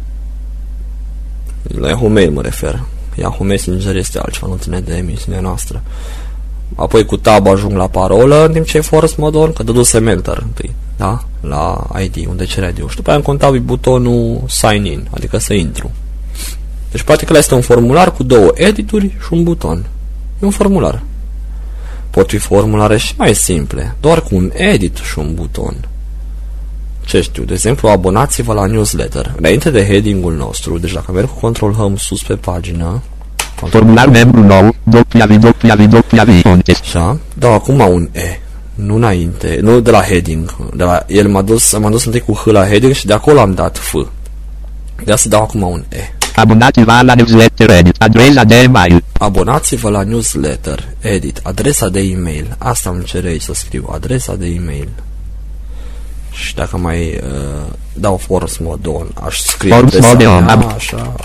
[1.79, 2.83] La Yahoo Mail mă refer.
[3.15, 5.81] Yahoo Messenger este altceva, nu ține de emisiunea noastră.
[6.75, 10.07] Apoi cu tab ajung la parolă, în timp ce e force mode on, că dădusem
[10.07, 11.23] enter întâi, da?
[11.41, 12.89] La ID, unde cere ID-ul.
[12.89, 15.91] Și după aia în contabil butonul sign in, adică să intru.
[16.91, 19.85] Deci practic ăla este un formular cu două edituri și un buton.
[20.41, 21.03] E un formular.
[22.09, 25.75] Pot fi formulare și mai simple, doar cu un edit și un buton.
[27.05, 29.33] Ce știu, de exemplu, abonați-vă la newsletter.
[29.37, 33.01] Înainte de heading-ul nostru, deci dacă merg cu control home sus pe pagină,
[33.69, 36.81] Formular membru nou, www, contest.
[36.81, 38.39] Așa, dau acum un E.
[38.75, 40.55] Nu înainte, nu de la heading.
[40.75, 43.39] De la, el m-a dus, m-a dus întâi cu H la heading și de acolo
[43.39, 43.95] am dat F.
[45.03, 46.15] De asta dau acum un E.
[46.35, 49.03] Abonați-vă la newsletter edit, adresa de e-mail.
[49.17, 52.55] Abonați-vă la newsletter, edit, adresa de e-mail.
[52.57, 54.89] Asta îmi cere aici să scriu, adresa de e-mail.
[56.33, 60.53] Și dacă mai uh, dau force mode on, aș scrie Force adresa mode on, mea,
[60.53, 60.73] am.
[60.75, 61.15] așa,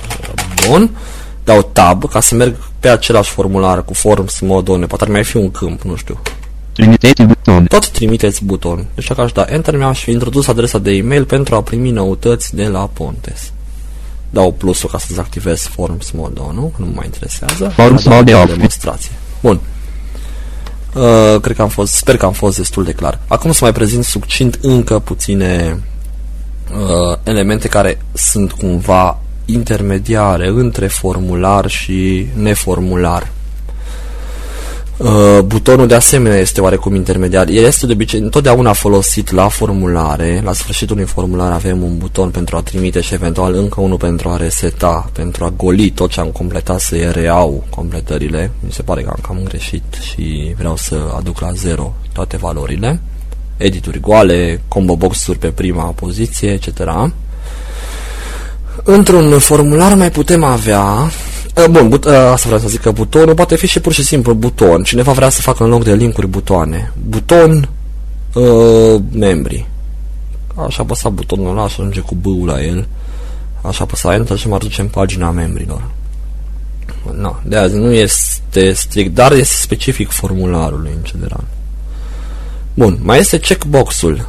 [0.69, 0.91] bun.
[1.45, 5.25] Dau tab ca să merg pe același formular cu forms mode on, poate ar mai
[5.25, 6.21] fi un câmp, nu știu.
[6.73, 7.65] Trimiteți buton.
[7.65, 8.87] Tot trimiteți buton.
[8.95, 12.55] Deci dacă aș da Enter, mi-aș fi introdus adresa de e-mail pentru a primi noutăți
[12.55, 13.53] de la Pontes.
[14.31, 16.73] Dau plusul ca să dezactivez Forms Mode On, nu?
[16.77, 17.69] Nu mă mai interesează.
[17.69, 18.53] Forms Dau Mode o Off.
[18.53, 19.11] Demonstrație.
[19.41, 19.61] Bun.
[20.95, 23.19] Uh, cred că am fost, sper că am fost destul de clar.
[23.27, 25.81] Acum să mai prezint succint încă puține
[26.73, 33.31] uh, elemente care sunt cumva intermediare între formular și neformular.
[34.99, 37.49] Uh, butonul de asemenea este oarecum intermediar.
[37.49, 40.41] El este de obicei întotdeauna folosit la formulare.
[40.45, 44.29] La sfârșitul unui formular avem un buton pentru a trimite și eventual încă unul pentru
[44.29, 48.51] a reseta, pentru a goli tot ce am completat să reau completările.
[48.61, 53.01] Mi se pare că am cam greșit și vreau să aduc la zero toate valorile.
[53.57, 56.91] Edituri goale, combo box-uri pe prima poziție, etc.
[58.83, 63.35] Într-un formular mai putem avea Uh, Bun, but, uh, asta vreau să zic că butonul
[63.35, 64.83] poate fi și pur și simplu buton.
[64.83, 66.93] Cineva vrea să facă în loc de linkuri butoane.
[67.09, 67.69] Buton
[68.35, 69.67] uh, membri.
[70.67, 72.87] Așa apăsa butonul ăla și ajunge cu b la el.
[73.63, 75.91] Așa apăsa Enter și mă duce în pagina membrilor.
[77.17, 81.45] No, de azi nu este strict, dar este specific formularului în general.
[82.75, 84.29] Bun, mai este checkbox-ul.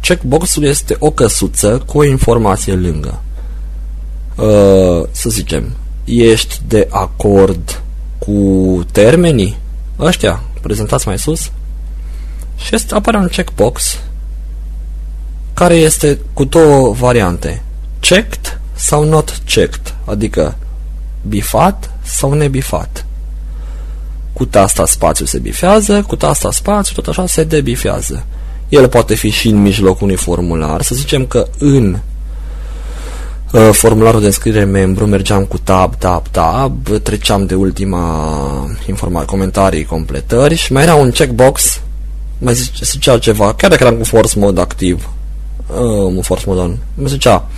[0.00, 3.20] Checkbox-ul este o căsuță cu o informație lângă.
[4.36, 7.82] Uh, să zicem, ești de acord
[8.18, 9.56] cu termenii
[9.98, 10.42] ăștia?
[10.60, 11.50] Prezentați mai sus.
[12.56, 13.98] Și este, apare un checkbox
[15.54, 17.62] care este cu două variante.
[18.00, 19.94] Checked sau not checked?
[20.04, 20.56] Adică
[21.22, 23.06] bifat sau nebifat?
[24.32, 28.26] Cu tasta spațiu se bifează cu tasta spațiu tot așa se debifează.
[28.68, 31.98] El poate fi și în mijlocul unui formular să zicem că în uh,
[33.72, 40.54] formularul de înscriere membru, mergeam cu tab, tab, tab, treceam de ultima informare, comentarii, completări
[40.54, 41.80] și mai era un checkbox,
[42.38, 45.08] mai zice, zicea ceva, chiar dacă eram cu force mode activ,
[45.66, 45.76] uh,
[46.14, 47.48] un force mode on, mi zicea,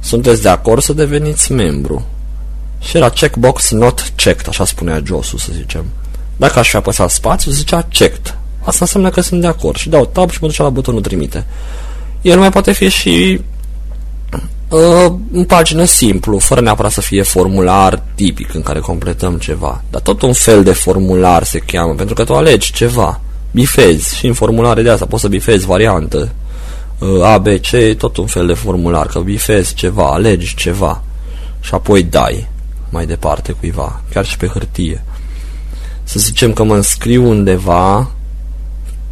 [0.00, 2.06] sunteți de acord să deveniți membru?
[2.80, 5.84] Și era checkbox not checked, așa spunea Josu, să zicem.
[6.36, 8.38] Dacă aș fi apăsat spațiu, zicea checked.
[8.60, 11.46] Asta înseamnă că sunt de acord și dau tab și mă duce la butonul trimite.
[12.22, 13.40] El mai poate fi și
[14.68, 19.82] uh, în pagină simplu, fără neapărat să fie formular tipic în care completăm ceva.
[19.90, 23.20] Dar tot un fel de formular se cheamă, pentru că tu alegi ceva.
[23.50, 26.32] Bifezi și în formulare de asta poți să bifezi variantă.
[26.98, 31.02] Uh, A, B, C, tot un fel de formular, că bifezi ceva, alegi ceva
[31.60, 32.48] și apoi dai
[32.90, 35.04] mai departe cuiva, chiar și pe hârtie.
[36.02, 38.10] Să zicem că mă înscriu undeva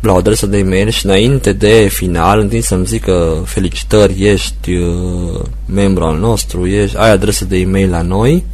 [0.02, 5.40] la o adresă de e-mail și înainte de final, întâi să-mi zică felicitări, ești uh,
[5.66, 8.44] membru al nostru, ești, ai adresă de e-mail la noi,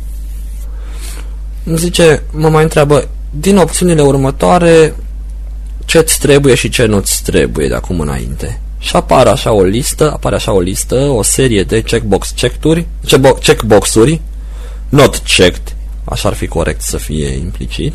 [1.64, 4.94] îmi zice, mă mai întreabă, din opțiunile următoare,
[5.84, 8.60] ce-ți trebuie și ce nu-ți trebuie de acum înainte.
[8.78, 12.86] Și apare așa o listă, apare așa o listă, o serie de checkbox check-uri,
[13.42, 14.20] checkbox-uri,
[14.88, 17.94] not checked, așa ar fi corect să fie implicit,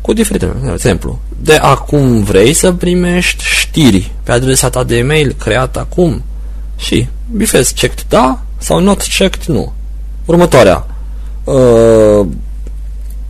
[0.00, 5.32] cu diferite, de exemplu, de acum vrei să primești știri pe adresa ta de e-mail
[5.38, 6.22] creat acum
[6.76, 9.72] și bifezi checked da sau not checked nu.
[10.24, 10.86] Următoarea,
[11.44, 12.26] uh,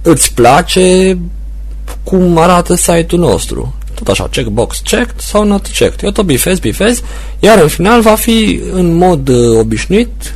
[0.02, 1.18] îți place
[2.02, 3.74] cum arată site-ul nostru.
[3.94, 6.02] Tot așa, checkbox checked sau not checked.
[6.02, 7.02] Eu tot bifez, bifez,
[7.38, 10.34] iar în final va fi în mod uh, obișnuit,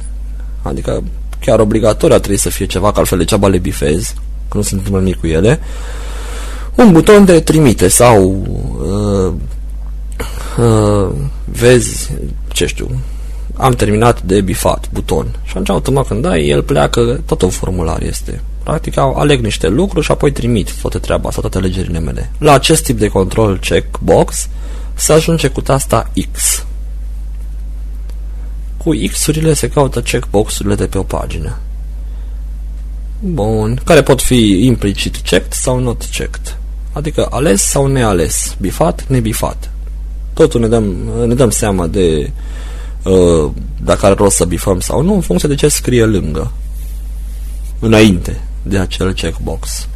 [0.63, 1.03] adică
[1.41, 4.15] chiar obligatoriu trebuie să fie ceva, că altfel degeaba le bifez,
[4.49, 5.61] că nu se întâmplă nimic cu ele,
[6.75, 8.47] un buton de trimite sau
[8.81, 9.33] uh,
[10.65, 11.13] uh,
[11.45, 12.13] vezi,
[12.53, 13.01] ce știu,
[13.57, 15.27] am terminat de bifat, buton.
[15.43, 18.41] Și atunci automat când dai, el pleacă, tot un formular este.
[18.63, 22.31] Practic aleg niște lucruri și apoi trimit toată treaba asta, toate alegerile mele.
[22.39, 24.49] La acest tip de control checkbox
[24.95, 26.65] se ajunge cu tasta X.
[28.77, 31.59] Cu X-urile se caută checkbox-urile de pe o pagină.
[33.21, 33.81] Bun.
[33.85, 36.57] Care pot fi implicit checked sau not checked.
[36.93, 39.71] Adică ales sau neales, bifat, nebifat.
[40.33, 40.85] Totul ne dăm,
[41.27, 42.31] ne dăm seama de
[43.03, 43.51] uh,
[43.83, 46.53] dacă are rost să bifăm sau nu, în funcție de ce scrie lângă,
[47.79, 49.87] înainte de acel checkbox.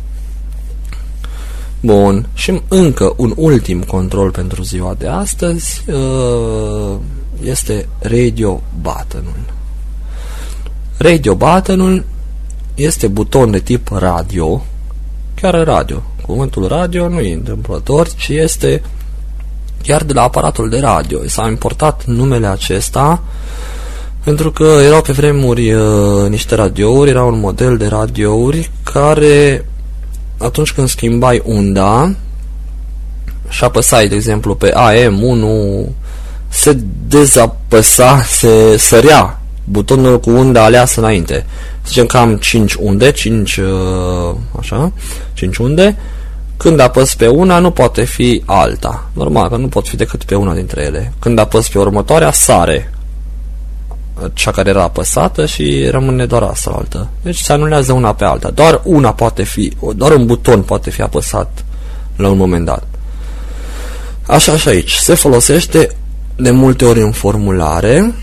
[1.81, 6.97] Bun, și încă un ultim control pentru ziua de astăzi uh,
[7.43, 9.55] este radio button-ul.
[10.99, 12.05] Radio button-ul
[12.75, 14.65] este buton de tip radio,
[15.35, 18.83] chiar radio, Cuvântul radio nu e întâmplător, ci este
[19.83, 21.19] chiar de la aparatul de radio.
[21.27, 23.23] S-a importat numele acesta
[24.25, 29.65] pentru că erau pe vremuri uh, niște radiouri, era un model de radiouri care
[30.39, 32.15] atunci când schimbai unda
[33.49, 35.89] și apăsai, de exemplu, pe AM1
[36.49, 41.47] se dezapăsa, se sărea butonul cu unda aleasă înainte.
[41.87, 44.93] Zicem că am 5 unde, 5 uh, așa,
[45.35, 45.97] 5 unde
[46.57, 49.11] când apăs pe una, nu poate fi alta.
[49.13, 51.13] Normal că nu pot fi decât pe una dintre ele.
[51.19, 52.91] Când apăs pe următoarea, sare
[54.33, 57.09] cea care era apăsată și rămâne doar asta altă.
[57.23, 58.51] Deci se anulează una pe alta.
[58.51, 61.65] Doar una poate fi, doar un buton poate fi apăsat
[62.17, 62.85] la un moment dat.
[64.27, 64.93] Așa și aici.
[64.93, 65.97] Se folosește
[66.37, 68.15] de multe ori în formulare,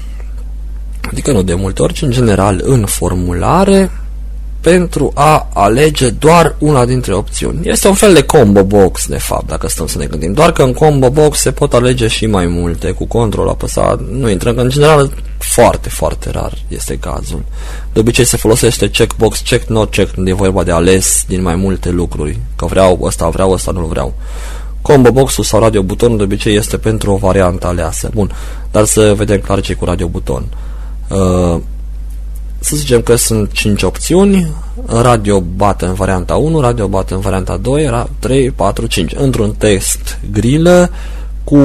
[1.09, 3.91] adică nu de multe ori, ci în general în formulare,
[4.63, 7.67] pentru a alege doar una dintre opțiuni.
[7.67, 10.33] Este un fel de combo box, de fapt, dacă stăm să ne gândim.
[10.33, 14.29] Doar că în combo box se pot alege și mai multe, cu control apăsat, nu
[14.29, 17.43] intrăm, în general foarte, foarte rar este cazul.
[17.93, 21.55] De obicei se folosește checkbox, check, not check, când e vorba de ales din mai
[21.55, 24.13] multe lucruri, că vreau ăsta, vreau ăsta, nu vreau.
[24.81, 28.09] Combo box-ul sau radio butonul de obicei este pentru o variantă aleasă.
[28.13, 28.31] Bun,
[28.71, 30.43] dar să vedem clar ce cu radio buton.
[31.09, 31.61] Uh,
[32.63, 34.47] să zicem că sunt 5 opțiuni,
[34.87, 39.13] radio bate în varianta 1, radio bate în varianta 2, 3, 4, 5.
[39.15, 40.89] Într-un text grilă
[41.43, 41.57] cu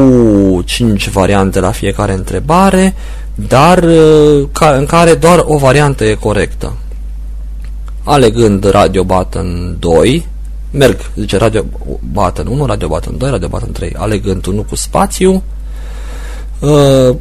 [0.65, 2.95] 5 variante la fiecare întrebare,
[3.35, 4.49] dar uh,
[4.79, 6.77] în care doar o variantă e corectă.
[8.05, 10.27] Alegând radio button 2,
[10.71, 11.65] merg, zice radio
[12.13, 15.43] button 1, radio button 2, radio button 3, alegând unul cu spațiu,
[16.61, 17.15] uh,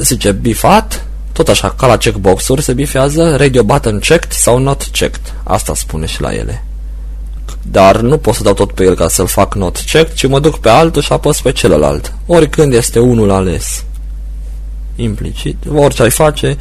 [0.00, 5.34] zice bifat, tot așa, ca la checkbox-uri se bifează radio button checked sau not checked.
[5.42, 6.64] Asta spune și la ele.
[7.62, 10.40] Dar nu pot să dau tot pe el ca să-l fac not checked, ci mă
[10.40, 12.12] duc pe altul și apăs pe celălalt.
[12.26, 13.84] Oricând este unul ales.
[14.96, 16.56] Implicit, orice ai face,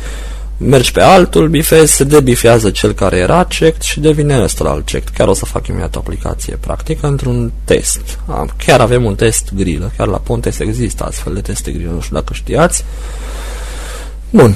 [0.57, 5.13] mergi pe altul, bifezi, se debifează cel care era checked și devine ăsta al checked.
[5.13, 8.19] Chiar o să fac imediat o aplicație practică într-un test.
[8.27, 12.01] Am, chiar avem un test grilă, chiar la Pontes există astfel de teste grilă, nu
[12.01, 12.85] știu dacă știați.
[14.33, 14.55] Bun.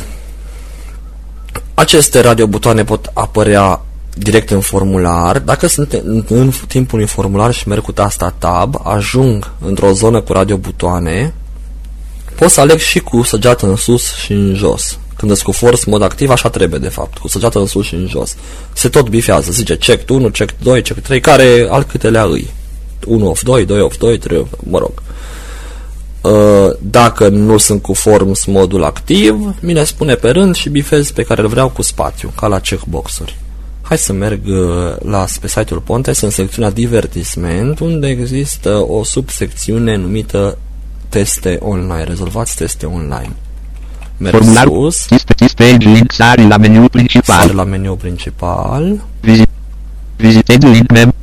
[1.73, 3.81] Aceste radiobutoane pot apărea
[4.13, 5.39] direct în formular.
[5.39, 10.21] Dacă sunt în, în timpul unui formular și merg cu tasta Tab, ajung într-o zonă
[10.21, 11.33] cu radiobutoane,
[12.35, 14.99] pot să aleg și cu săgeată în sus și în jos.
[15.15, 17.93] Când îți cu force mod activ, așa trebuie de fapt, cu săgeată în sus și
[17.93, 18.35] în jos.
[18.73, 22.53] Se tot bifează, zice check 1, check 2, check 3, care al câtelea îi.
[23.05, 24.91] 1 of 2, 2 of 2, 3 of, mă rog.
[24.95, 25.17] Uh,
[26.79, 31.23] dacă nu sunt cu forms modul activ, mi le spune pe rând și bifez pe
[31.23, 33.37] care îl vreau cu spațiu, ca la checkbox-uri.
[33.81, 39.95] Hai să merg uh, la, pe site-ul Pontes în secțiunea divertisment, unde există o subsecțiune
[39.95, 40.57] numită
[41.09, 43.35] teste online, rezolvați teste online.
[44.17, 45.05] Merg Formular sus,
[45.35, 47.55] Test page link sari la meniu sar principal.
[47.55, 49.49] la meniu principal, Visit
[50.15, 51.13] Visited link mem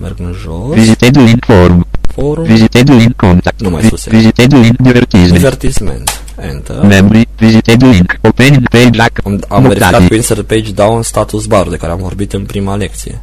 [0.00, 1.86] merg în jos, Visited link form
[2.20, 3.60] forum, Visited link contact.
[3.60, 4.10] Nu mai Vi- sus e.
[4.10, 6.82] Visited link divertisment divertisment, enter.
[6.82, 8.18] Membri Visited link.
[8.22, 8.96] Opening page.
[8.96, 12.44] Lack Am, am verificat cu insert page down status bar de care am vorbit în
[12.44, 13.20] prima lecție.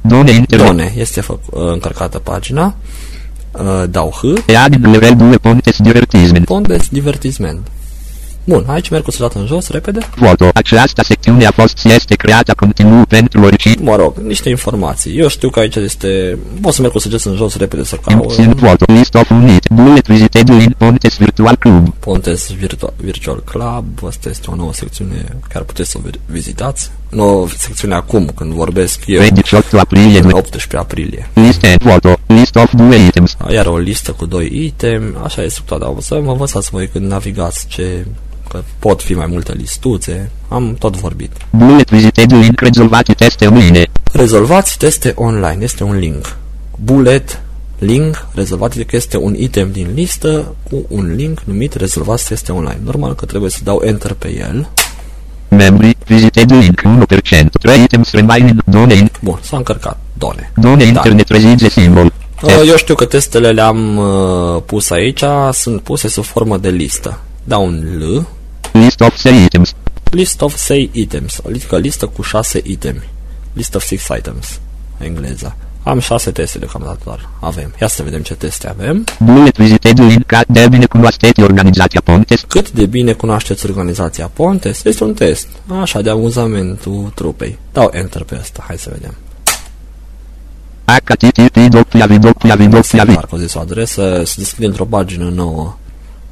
[0.00, 0.66] Done internet.
[0.66, 2.74] Done, este fă, încărcată pagina.
[3.52, 7.66] Uh, Dau H, Add level 2 Pontes divertisment Pontes divertisment.
[8.44, 9.98] Bun, aici merg cu săgeată în jos, repede.
[10.14, 15.18] Foto Această secțiune a fost și este creată continuu pentru orice Mă rog, niște informații.
[15.18, 16.38] Eu știu că aici este...
[16.60, 18.30] Pot să merg cu săgeți în jos, repede să caut.
[18.30, 23.84] Sin foto List of unit Bullet Visited link Pontes Virtual Club Pontes Virtu- Virtual Club,
[24.06, 26.90] asta este o nouă secțiune, chiar puteți să o vi- vizitați.
[27.10, 31.30] Nouă secțiune acum, când vorbesc eu, 28 aprilie în 18 aprilie.
[31.34, 35.48] List and foto List of 2 items Iar o listă cu doi item, așa e
[35.48, 38.06] structura, dar o să mă învățați voi când navigați ce...
[38.48, 41.32] că pot fi mai multe listuțe, am tot vorbit.
[41.50, 46.36] Bullet Visited link Rezolvate teste online Rezolvați teste online, este un link.
[46.84, 47.42] Bullet,
[47.78, 52.80] link, rezolvați că este un item din listă cu un link numit rezolvați teste online.
[52.84, 54.68] Normal că trebuie să dau enter pe el.
[55.50, 59.98] Membri Visited link 1% 3 items remaining Done Bun, s-a încărcat.
[60.12, 60.52] Done.
[60.56, 65.22] Done internet rezige symbol Uh, Eu știu că testele le-am uh, pus aici,
[65.52, 67.20] sunt puse sub formă de listă.
[67.44, 68.26] Dau un L,
[68.72, 69.74] List of 3 items
[70.10, 73.08] list of 6 items, adică listă cu 6 itemi.
[73.52, 74.60] List of 6 items,
[74.98, 75.56] engleza.
[75.82, 77.28] Am 6 teste deocamdată doar.
[77.40, 77.74] Avem.
[77.80, 79.04] Ia să vedem ce teste avem.
[79.18, 84.84] Bullet Visited link Cat de bine cunoașteți organizația Pontes Cât de bine cunoașteți organizația Pontes?
[84.84, 85.46] Este un test.
[85.80, 87.58] Așa, de amuzamentul trupei.
[87.72, 88.64] Dau enter pe asta.
[88.66, 89.14] Hai să vedem.
[90.84, 92.82] HTTP www
[93.14, 94.22] Parcă o zis o adresă.
[94.24, 95.76] Se deschide într-o pagină nouă.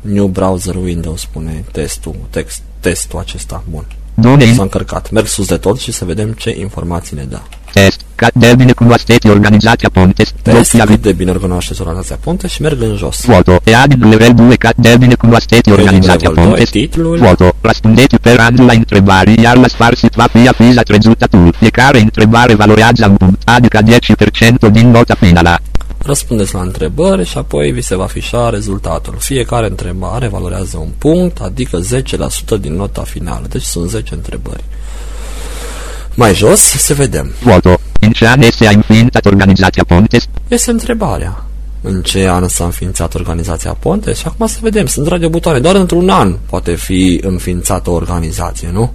[0.01, 3.62] New browser window spune testul, text, testul acesta.
[3.70, 3.84] Bun.
[4.14, 5.11] Done S-a încărcat.
[5.11, 7.38] Merg sus de tot și să vedem ce informații ne dă.
[7.79, 12.62] Test Cat de bine cunoașteți organizația Pontes Test cât de bine cunoașteți organizația Pontes și
[12.62, 13.20] merg în jos.
[13.20, 13.53] Foto
[13.83, 17.18] Add level 2 Cat de bine cunoașteți organizația Pontes titlul.
[17.18, 22.55] Foto Răspundeți pe rând la întrebări iar la sfârșit va fi afizat rezultatul Fiecare întrebare
[22.55, 23.81] valorează un punct adică
[24.68, 25.59] 10% din nota finală
[25.99, 29.14] Răspundeți la întrebări și apoi vi se va afișa rezultatul.
[29.18, 31.81] Fiecare întrebare valorează un punct, adică
[32.57, 33.47] 10% din nota finală.
[33.49, 34.64] Deci sunt 10 întrebări.
[36.19, 37.33] Mai jos să vedem.
[37.39, 41.45] Foto În ce an se a înființat organizația Pontes Este întrebarea.
[41.81, 44.12] În ce an s-a înființat organizația Ponte?
[44.12, 44.87] Și acum să vedem.
[44.87, 45.59] Sunt radiobutoane.
[45.59, 48.93] Doar într-un an poate fi înființată o organizație, nu?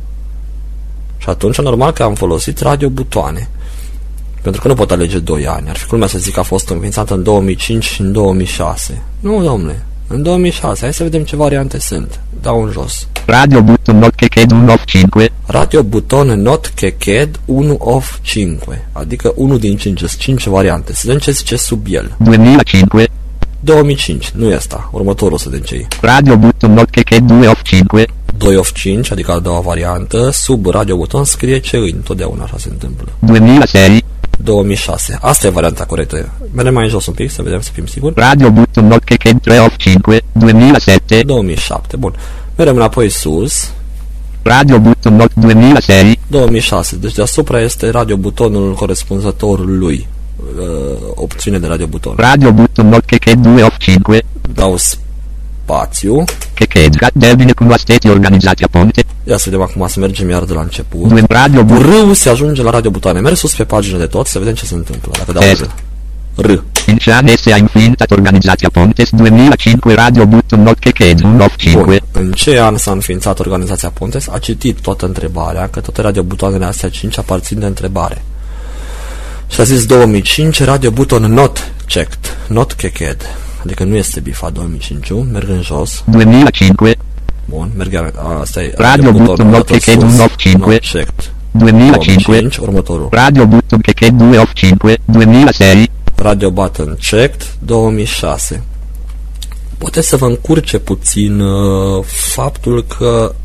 [1.18, 3.50] Și atunci, normal că am folosit radiobutoane.
[4.42, 5.70] Pentru că nu pot alege 2 ani.
[5.70, 9.02] Ar fi culmea să zic că a fost înființată în 2005 și în 2006.
[9.20, 9.86] Nu, domnule.
[10.08, 10.82] În 2006.
[10.82, 12.20] Hai să vedem ce variante sunt.
[12.44, 13.08] Dau în jos.
[13.26, 15.08] Radio Button Not Keked 1 of 5
[15.46, 18.60] Radio buton not keked 1 of 5.
[18.92, 20.00] Adică 1 din 5.
[20.00, 20.94] Sunt 5 variante.
[20.94, 22.16] Să vedem ce zice sub el.
[22.20, 22.88] 2005
[23.60, 24.90] 2005, nu e asta.
[24.92, 25.88] Următorul să vedem ce e.
[26.02, 27.86] Radio Button Not Keked 2 of 5
[28.38, 32.56] 2 of 5, adică a doua variantă, sub radio buton scrie ce îi, întotdeauna așa
[32.58, 33.08] se întâmplă.
[33.20, 33.98] 2006
[34.38, 35.18] 2006.
[35.22, 36.30] Asta e varianta corectă.
[36.54, 38.14] Mergem mai în jos un pic să vedem să fim siguri.
[38.18, 39.98] Radio Button Not Keked 3 of 5
[40.32, 42.16] 2007 2007, bun.
[42.56, 43.72] Mergem înapoi sus.
[44.44, 50.08] Radio Button Not 2006 2006, deci deasupra este radio butonul corespunzător lui.
[50.60, 52.14] Uh, opțiune de radio buton.
[52.18, 53.98] Radio Button Not Keked 2 of 5
[54.54, 54.76] Dau
[55.64, 56.24] spațiu.
[56.54, 60.54] Keked Cat de bine cunoașteți organizația Ponte Ia să vedem acum să mergem iar de
[60.54, 61.08] la început.
[61.08, 63.20] 2 Radio Cu Button R se ajunge la radio butoane.
[63.20, 65.12] Merg sus pe pagină de tot să vedem ce se întâmplă.
[65.18, 65.70] Dacă dau Test.
[66.36, 66.46] R.
[66.46, 66.64] R.
[66.88, 72.00] In ce anni si è infinita organizzația Pontes 2005 Radio Button Not Cheched 185 Bun.
[72.12, 74.28] În ce an s-a înființat organizația Pontes?
[74.28, 78.22] A citit toată întrebarea, că toate radiobutoanele astea 5 aparțin de întrebare.
[79.50, 83.26] Și a zis 2005, Radio Button Not Checked, Not Checked.
[83.64, 86.04] Adică nu este bifat 2005, merg în jos.
[86.06, 86.76] 2005
[87.46, 91.32] Bun, merg asta e Radio Button Not dată Checked sus, 185 Not Checked.
[91.52, 93.08] 2005 2005, următorul.
[93.12, 95.86] Radio Button Cheched 285 2006
[96.16, 98.64] Radio Button Checked 2006
[99.78, 103.36] Poate să vă încurce puțin uh, faptul că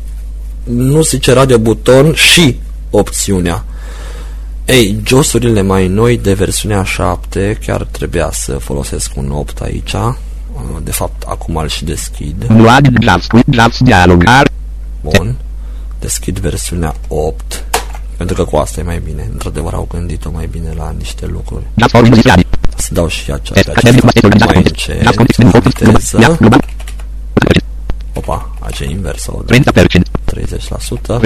[0.63, 2.59] nu zice Radio Buton și
[2.89, 3.65] opțiunea.
[4.69, 9.93] Ei, josurile mai noi de versiunea 7 chiar trebuia să folosesc un 8 aici.
[9.93, 10.13] Uh,
[10.83, 12.45] De fapt, acum îl și deschid.
[12.47, 14.49] Luat din JavaScript Javs dialogar
[15.01, 15.35] Bun.
[15.99, 17.65] Deschid versiunea 8.
[18.17, 19.27] Pentru că cu asta e mai bine.
[19.31, 21.63] Într-adevăr au gândit-o mai bine la niște lucruri.
[21.75, 22.23] Javs for Windows
[22.75, 25.39] Să dau și acea, Test pe Academic Master aceasta Organizat mai Pontes încet, Javs Context
[25.39, 26.17] Menu Focus viteză.
[26.19, 26.59] Ia Global
[28.13, 31.19] Opa, aici e invers sau 30% 30%.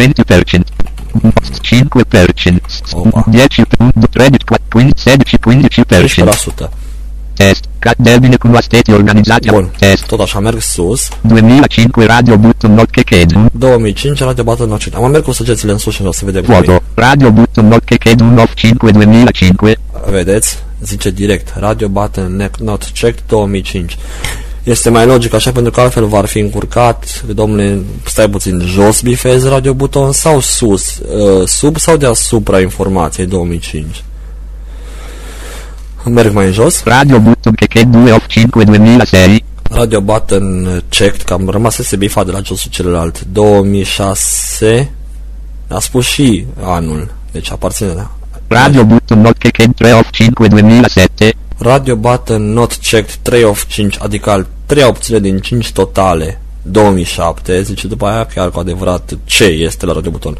[1.22, 1.94] 20%
[2.42, 2.56] 5%
[2.92, 3.26] Opa.
[3.32, 3.66] 10
[4.10, 6.70] 13 15 16 15% 15%.
[7.34, 11.08] Test Cat termine cunoașteți organizația Bun, Test tot așa merg sus.
[11.22, 14.96] 2005 Radio Button Not Cheched 2005 Radio Battle Nocit.
[14.96, 16.58] Am merg cu săgețile în sus și o să vedem cum e.
[16.58, 19.56] Foto Radio Button Not Cheched 185 2005
[20.10, 20.64] Vedeți?
[20.82, 21.54] Zice direct.
[21.56, 23.98] Radio Battle Neck Not Checked 2005.
[24.64, 29.48] Este mai logic așa pentru că altfel v-ar fi încurcat, domnule, stai puțin, jos bifezi
[29.48, 34.04] radio buton sau sus, uh, sub sau deasupra informației 2005.
[36.06, 36.84] Merg mai în jos.
[36.84, 42.32] Radio Button Cheched 285 2006 Radio Button checked, că am rămas să se bifa de
[42.32, 43.22] la josul celălalt.
[43.32, 44.92] 2006,
[45.68, 48.12] a spus și anul, deci aparține la
[48.48, 54.48] Radio Button Not Cheched 385 2007 Radio Button Not Checked 3 of 5, adică al
[54.66, 59.94] 3 opțiune din 5 totale 2007, zice după aia chiar cu adevărat ce este la
[59.94, 60.38] Radio Button.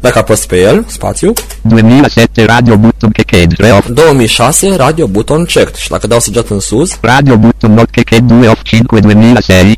[0.00, 5.88] Dacă apăs pe el, spațiu, 2007 Radio Button Cheched 385 2006 Radio Button Checked și
[5.88, 9.76] dacă dau săgeat în sus, Radio Button Not Cheched 285 2006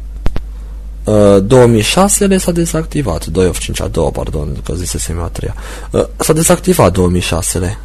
[1.05, 5.27] uh, 2006 le s-a dezactivat, 2 of 5 a doua, pardon, că zisesem eu a
[5.27, 5.55] treia.
[5.91, 7.79] Uh, s-a dezactivat 2006-le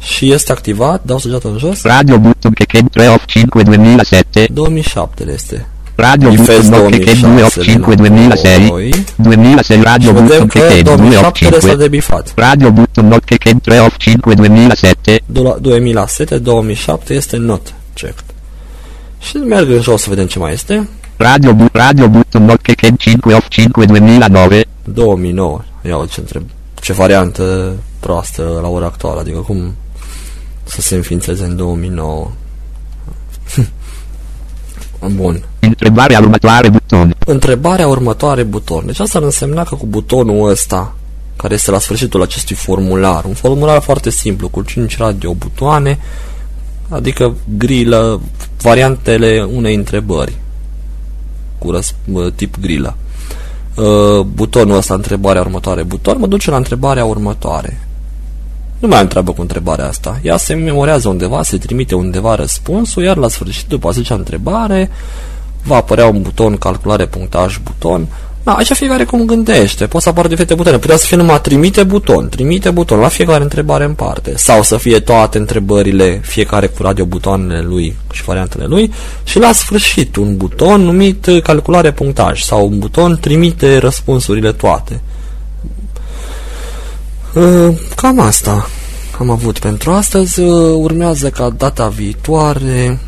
[0.00, 5.66] și este activat, dau săgeat în jos, Radio Button Cheched 385 2007 2007 le este.
[5.94, 8.68] Radio Ifes Button Not Cheched 285 2006
[9.16, 12.32] 2006 Radio Și Button vedem că Cheched 2007 le s-a 285 debifat.
[12.36, 18.24] Radio Button Not Cheched 385 2007 Do- 2007, 2007 este not checked.
[19.18, 20.88] Și merg în jos să vedem ce mai este.
[21.16, 24.48] Radio Bu Radio Button Not Cheched 585 2009
[24.84, 25.60] 2009.
[25.86, 26.42] Ia uite ce întreb.
[26.80, 29.20] Ce variantă proastă la ora actuală.
[29.20, 29.74] Adică cum
[30.70, 32.30] să se înființeze în 2009.
[35.14, 35.42] Bun.
[35.60, 38.82] Întrebarea următoare buton Întrebarea următoare buton.
[38.86, 40.94] Deci asta ar însemna că cu butonul ăsta,
[41.36, 45.98] care este la sfârșitul acestui formular, un formular foarte simplu, cu 5 radio butoane,
[46.88, 48.20] adică grilă,
[48.62, 50.34] variantele unei întrebări,
[51.58, 52.96] cu răs, bă, tip grilă.
[53.76, 57.89] Uh, butonul ăsta, întrebarea următoare, buton, mă duce la întrebarea următoare.
[58.80, 60.18] Nu mai întreabă cu întrebarea asta.
[60.22, 64.90] Ea se memorează undeva, se trimite undeva răspunsul, iar la sfârșit, după a zicea întrebare,
[65.64, 68.06] va apărea un buton calculare punctaj buton.
[68.42, 69.86] Da, aici fiecare cum gândește.
[69.86, 70.78] Poate să apară diferite butoane.
[70.78, 74.32] Putea să fie numai trimite buton, trimite buton la fiecare întrebare în parte.
[74.36, 78.92] Sau să fie toate întrebările, fiecare cu radio butoanele lui și variantele lui.
[79.24, 82.42] Și la sfârșit un buton numit uh, calculare punctaj.
[82.42, 85.00] Sau un buton trimite răspunsurile toate.
[87.34, 88.66] Uh, Cam asta
[89.18, 90.40] am avut pentru astăzi.
[90.40, 92.98] Uh, Urmează ca data viitoare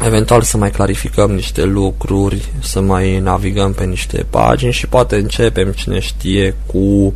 [0.00, 5.72] eventual să mai clarificăm niște lucruri, să mai navigăm pe niște pagini și poate începem,
[5.72, 7.14] cine știe, cu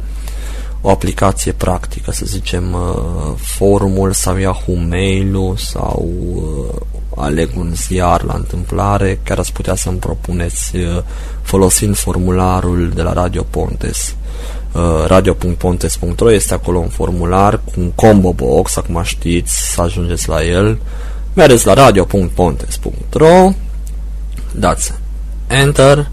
[0.81, 8.23] o aplicație practică, să zicem uh, forumul sau Yahoo Mail-ul sau uh, aleg un ziar
[8.23, 11.03] la întâmplare, chiar ați putea să-mi propuneți uh,
[11.43, 14.15] folosind formularul de la Radio Pontes.
[14.73, 20.45] Uh, radio.pontes.ro este acolo un formular cu un combo box, acum știți să ajungeți la
[20.45, 20.79] el
[21.39, 23.51] mergeți la radio.pontes.ro
[24.55, 24.93] dați
[25.47, 26.09] Enter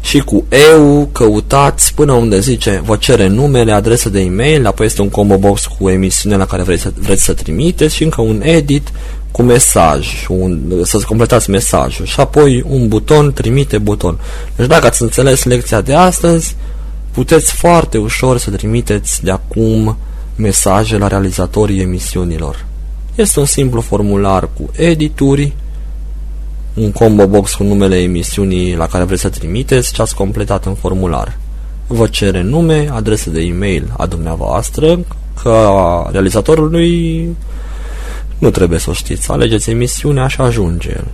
[0.00, 5.02] și cu EU căutați până unde zice vă cere numele, adresă de e-mail, apoi este
[5.02, 8.40] un combo box cu emisiunea la care vreți să, vreți să trimiteți și încă un
[8.44, 8.88] edit
[9.32, 14.18] cu mesaj, un, să completați mesajul și apoi un buton, trimite buton.
[14.56, 16.56] Deci dacă ați înțeles lecția de astăzi,
[17.10, 19.96] puteți foarte ușor să trimiteți de acum
[20.36, 22.64] mesaje la realizatorii emisiunilor
[23.14, 25.52] Este un simplu formular cu edituri,
[26.74, 30.74] un combo box cu numele emisiunii la care vreți să trimiteți ce ați completat în
[30.74, 31.38] formular.
[31.86, 34.98] Vă cere nume, adresă de e-mail a dumneavoastră,
[35.42, 35.72] că
[36.10, 37.28] realizatorului
[38.42, 39.30] nu trebuie să o știți.
[39.30, 41.06] Alegeți emisiunea și ajunge el.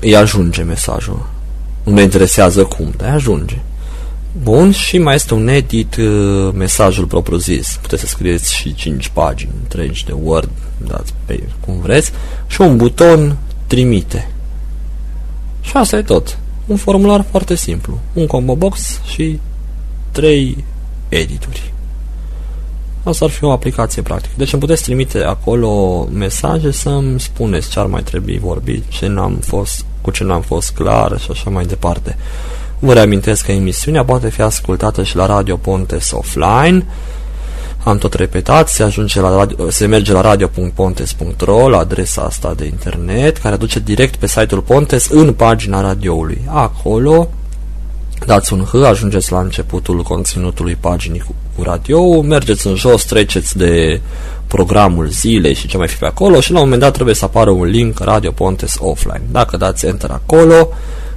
[0.00, 1.28] Îi ajunge mesajul.
[1.84, 3.58] Nu ne interesează cum, dar ajunge.
[4.42, 7.78] Bun, și mai este un edit uh, mesajul propriu-zis.
[7.82, 10.50] Puteți să scrieți și 5 pagini întregi de Word,
[10.86, 12.12] dați pe cum vreți,
[12.46, 13.36] și un buton
[13.66, 14.30] trimite.
[15.60, 16.38] Și asta e tot.
[16.66, 17.98] Un formular foarte simplu.
[18.12, 19.38] Un combo box și
[20.10, 20.64] 3
[21.08, 21.72] edituri.
[23.06, 24.32] Asta ar fi o aplicație practică.
[24.36, 29.34] Deci îmi puteți trimite acolo mesaje să-mi spuneți ce ar mai trebui vorbit, ce n-am
[29.34, 32.16] fost, cu ce n-am fost clar și așa mai departe.
[32.78, 36.86] Vă reamintesc că emisiunea poate fi ascultată și la Radio Pontes offline.
[37.84, 42.64] Am tot repetat, se, ajunge la radio, se merge la radio.pontes.ro, la adresa asta de
[42.64, 46.40] internet, care duce direct pe site-ul Pontes în pagina radioului.
[46.46, 47.28] Acolo
[48.26, 53.56] dați un H, ajungeți la începutul conținutului paginii cu, cu radio, mergeți în jos, treceți
[53.56, 54.00] de
[54.46, 57.24] programul zilei și ce mai fi pe acolo și la un moment dat trebuie să
[57.24, 59.22] apară un link Radio Pontes Offline.
[59.30, 60.68] Dacă dați Enter acolo,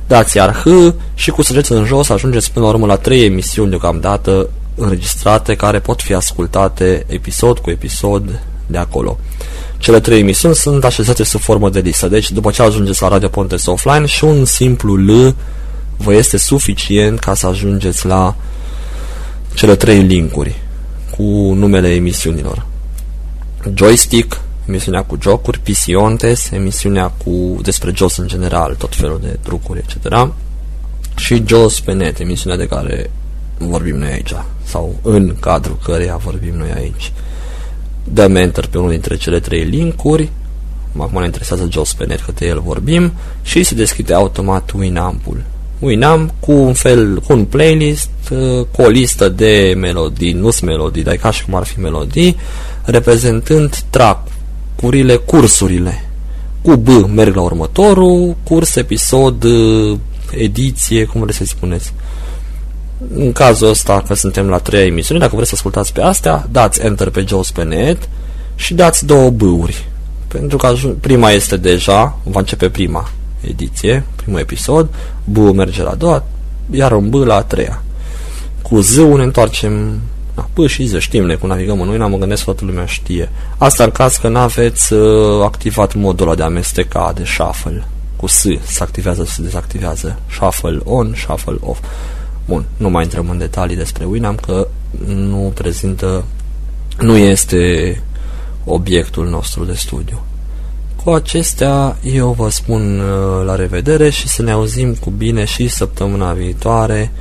[0.07, 3.69] dați iar H și cu săgeți în jos ajungeți până la urmă la trei emisiuni
[3.69, 9.17] deocamdată înregistrate care pot fi ascultate episod cu episod de acolo.
[9.77, 13.27] Cele trei emisiuni sunt așezate sub formă de listă, deci după ce ajungeți la Radio
[13.27, 15.35] Pontes Offline și un simplu L
[15.97, 18.35] vă este suficient ca să ajungeți la
[19.59, 20.61] cele trei linkuri
[21.17, 22.65] cu numele emisiunilor.
[23.73, 29.79] Joystick, emisiunea cu jocuri, Pisiontes, emisiunea cu despre jos în general, tot felul de trucuri,
[29.79, 30.29] etc.
[31.15, 33.11] Și Jos pe net, emisiunea de care
[33.57, 34.33] vorbim noi aici,
[34.63, 37.11] sau în cadrul căreia vorbim noi aici.
[38.03, 40.29] Dăm enter pe unul dintre cele trei linkuri,
[40.97, 45.43] acum ne interesează Jos pe net, că de el vorbim, și se deschide automat Winamp-ul.
[45.79, 48.09] Winamp cu un fel, cu un playlist,
[48.71, 52.35] cu o listă de melodii, nu sunt melodii, dar ca și cum ar fi melodii,
[52.83, 56.03] reprezentând tracurile, cursurile.
[56.61, 59.45] Cu B merg la următorul curs, episod,
[60.31, 61.93] ediție, cum vreți să spuneți.
[63.13, 66.81] În cazul ăsta, că suntem la treia emisiune, dacă vreți să ascultați pe astea, dați
[66.81, 68.09] Enter pe jos pe net
[68.55, 69.87] și dați două B-uri.
[70.27, 73.09] Pentru că prima este deja, va începe prima
[73.41, 74.87] ediție, primul episod,
[75.23, 76.23] B merge la a doua,
[76.71, 77.81] iar un B la a treia.
[78.61, 80.01] Cu Z ne întoarcem
[80.39, 83.29] da, P și Z, știm ne, cum navigăm în noi, mă gândesc toată lumea știe.
[83.57, 87.83] Asta în caz că n-aveți uh, activat modul ăla de amesteca, de shuffle.
[88.15, 90.19] Cu S se activează, se dezactivează.
[90.29, 91.79] Shuffle on, shuffle off.
[92.45, 94.67] Bun, nu mai intrăm în detalii despre Winamp că
[95.05, 96.23] nu prezintă,
[96.99, 98.01] nu este
[98.63, 100.21] obiectul nostru de studiu.
[101.09, 105.67] Cu acestea eu vă spun uh, la revedere și să ne auzim cu bine și
[105.67, 107.11] săptămâna viitoare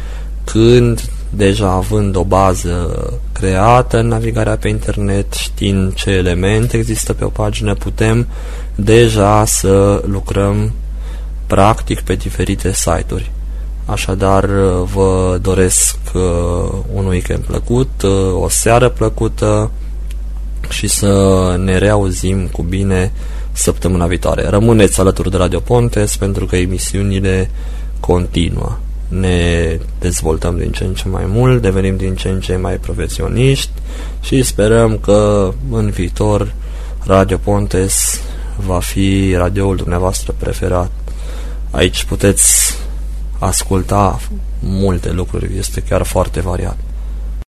[0.45, 7.25] când deja având o bază creată în navigarea pe internet, știind ce elemente există pe
[7.25, 8.27] o pagină, putem
[8.75, 10.73] deja să lucrăm
[11.47, 13.31] practic pe diferite site-uri.
[13.85, 16.23] Așadar, uh, vă doresc uh,
[16.95, 19.71] un weekend plăcut, uh, o seară plăcută
[20.69, 23.13] și să ne reauzim cu bine
[23.53, 24.49] săptămâna viitoare.
[24.49, 27.51] Rămâneți alături de Radio Pontes pentru că emisiunile
[28.01, 28.79] continuă.
[29.09, 33.71] Ne dezvoltăm din ce în ce mai mult, devenim din ce în ce mai profesioniști
[34.21, 36.55] și sperăm că în viitor
[37.05, 38.21] Radio Pontes
[38.67, 40.91] va fi radioul dumneavoastră preferat.
[41.71, 42.77] Aici puteți
[43.39, 44.21] asculta
[44.61, 46.77] multe lucruri, este chiar foarte variat.